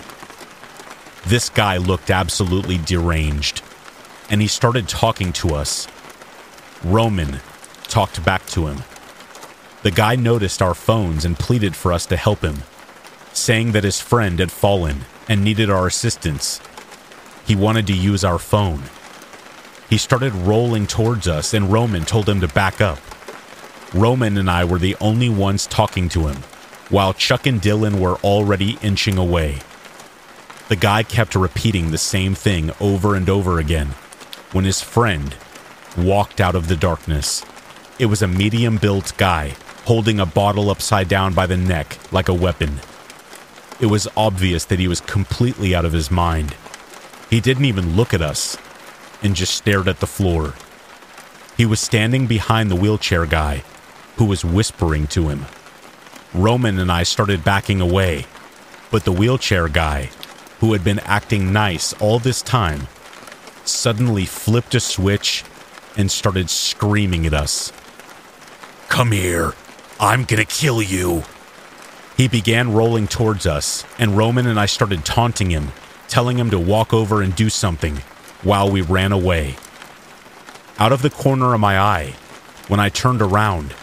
[1.25, 3.61] This guy looked absolutely deranged,
[4.29, 5.87] and he started talking to us.
[6.83, 7.39] Roman
[7.83, 8.83] talked back to him.
[9.83, 12.63] The guy noticed our phones and pleaded for us to help him
[13.33, 16.59] saying that his friend had fallen and needed our assistance.
[17.45, 18.83] He wanted to use our phone.
[19.89, 22.99] He started rolling towards us, and Roman told him to back up.
[23.91, 26.37] Roman and I were the only ones talking to him,
[26.89, 29.57] while Chuck and Dylan were already inching away.
[30.67, 33.87] The guy kept repeating the same thing over and over again
[34.51, 35.35] when his friend
[35.97, 37.43] walked out of the darkness.
[37.97, 42.29] It was a medium built guy holding a bottle upside down by the neck like
[42.29, 42.79] a weapon.
[43.79, 46.55] It was obvious that he was completely out of his mind.
[47.31, 48.55] He didn't even look at us
[49.21, 50.53] and just stared at the floor.
[51.57, 53.63] He was standing behind the wheelchair guy,
[54.15, 55.45] who was whispering to him.
[56.33, 58.25] Roman and I started backing away,
[58.91, 60.09] but the wheelchair guy,
[60.59, 62.87] who had been acting nice all this time,
[63.65, 65.43] suddenly flipped a switch
[65.97, 67.71] and started screaming at us.
[68.87, 69.53] Come here!
[69.99, 71.23] I'm gonna kill you!
[72.15, 75.71] He began rolling towards us, and Roman and I started taunting him,
[76.07, 78.01] telling him to walk over and do something,
[78.41, 79.55] while we ran away.
[80.77, 82.15] Out of the corner of my eye,
[82.67, 83.73] when I turned around,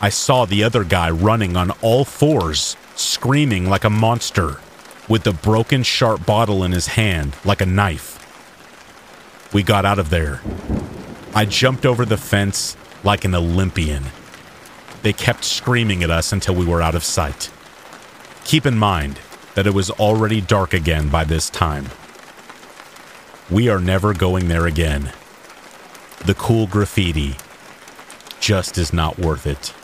[0.00, 4.58] I saw the other guy running on all fours, screaming like a monster,
[5.08, 8.18] with the broken sharp bottle in his hand like a knife.
[9.52, 10.40] We got out of there.
[11.34, 14.04] I jumped over the fence like an Olympian.
[15.02, 17.50] They kept screaming at us until we were out of sight.
[18.44, 19.20] Keep in mind
[19.54, 21.86] that it was already dark again by this time.
[23.52, 25.12] We are never going there again.
[26.24, 27.36] The cool graffiti
[28.40, 29.74] just is not worth it.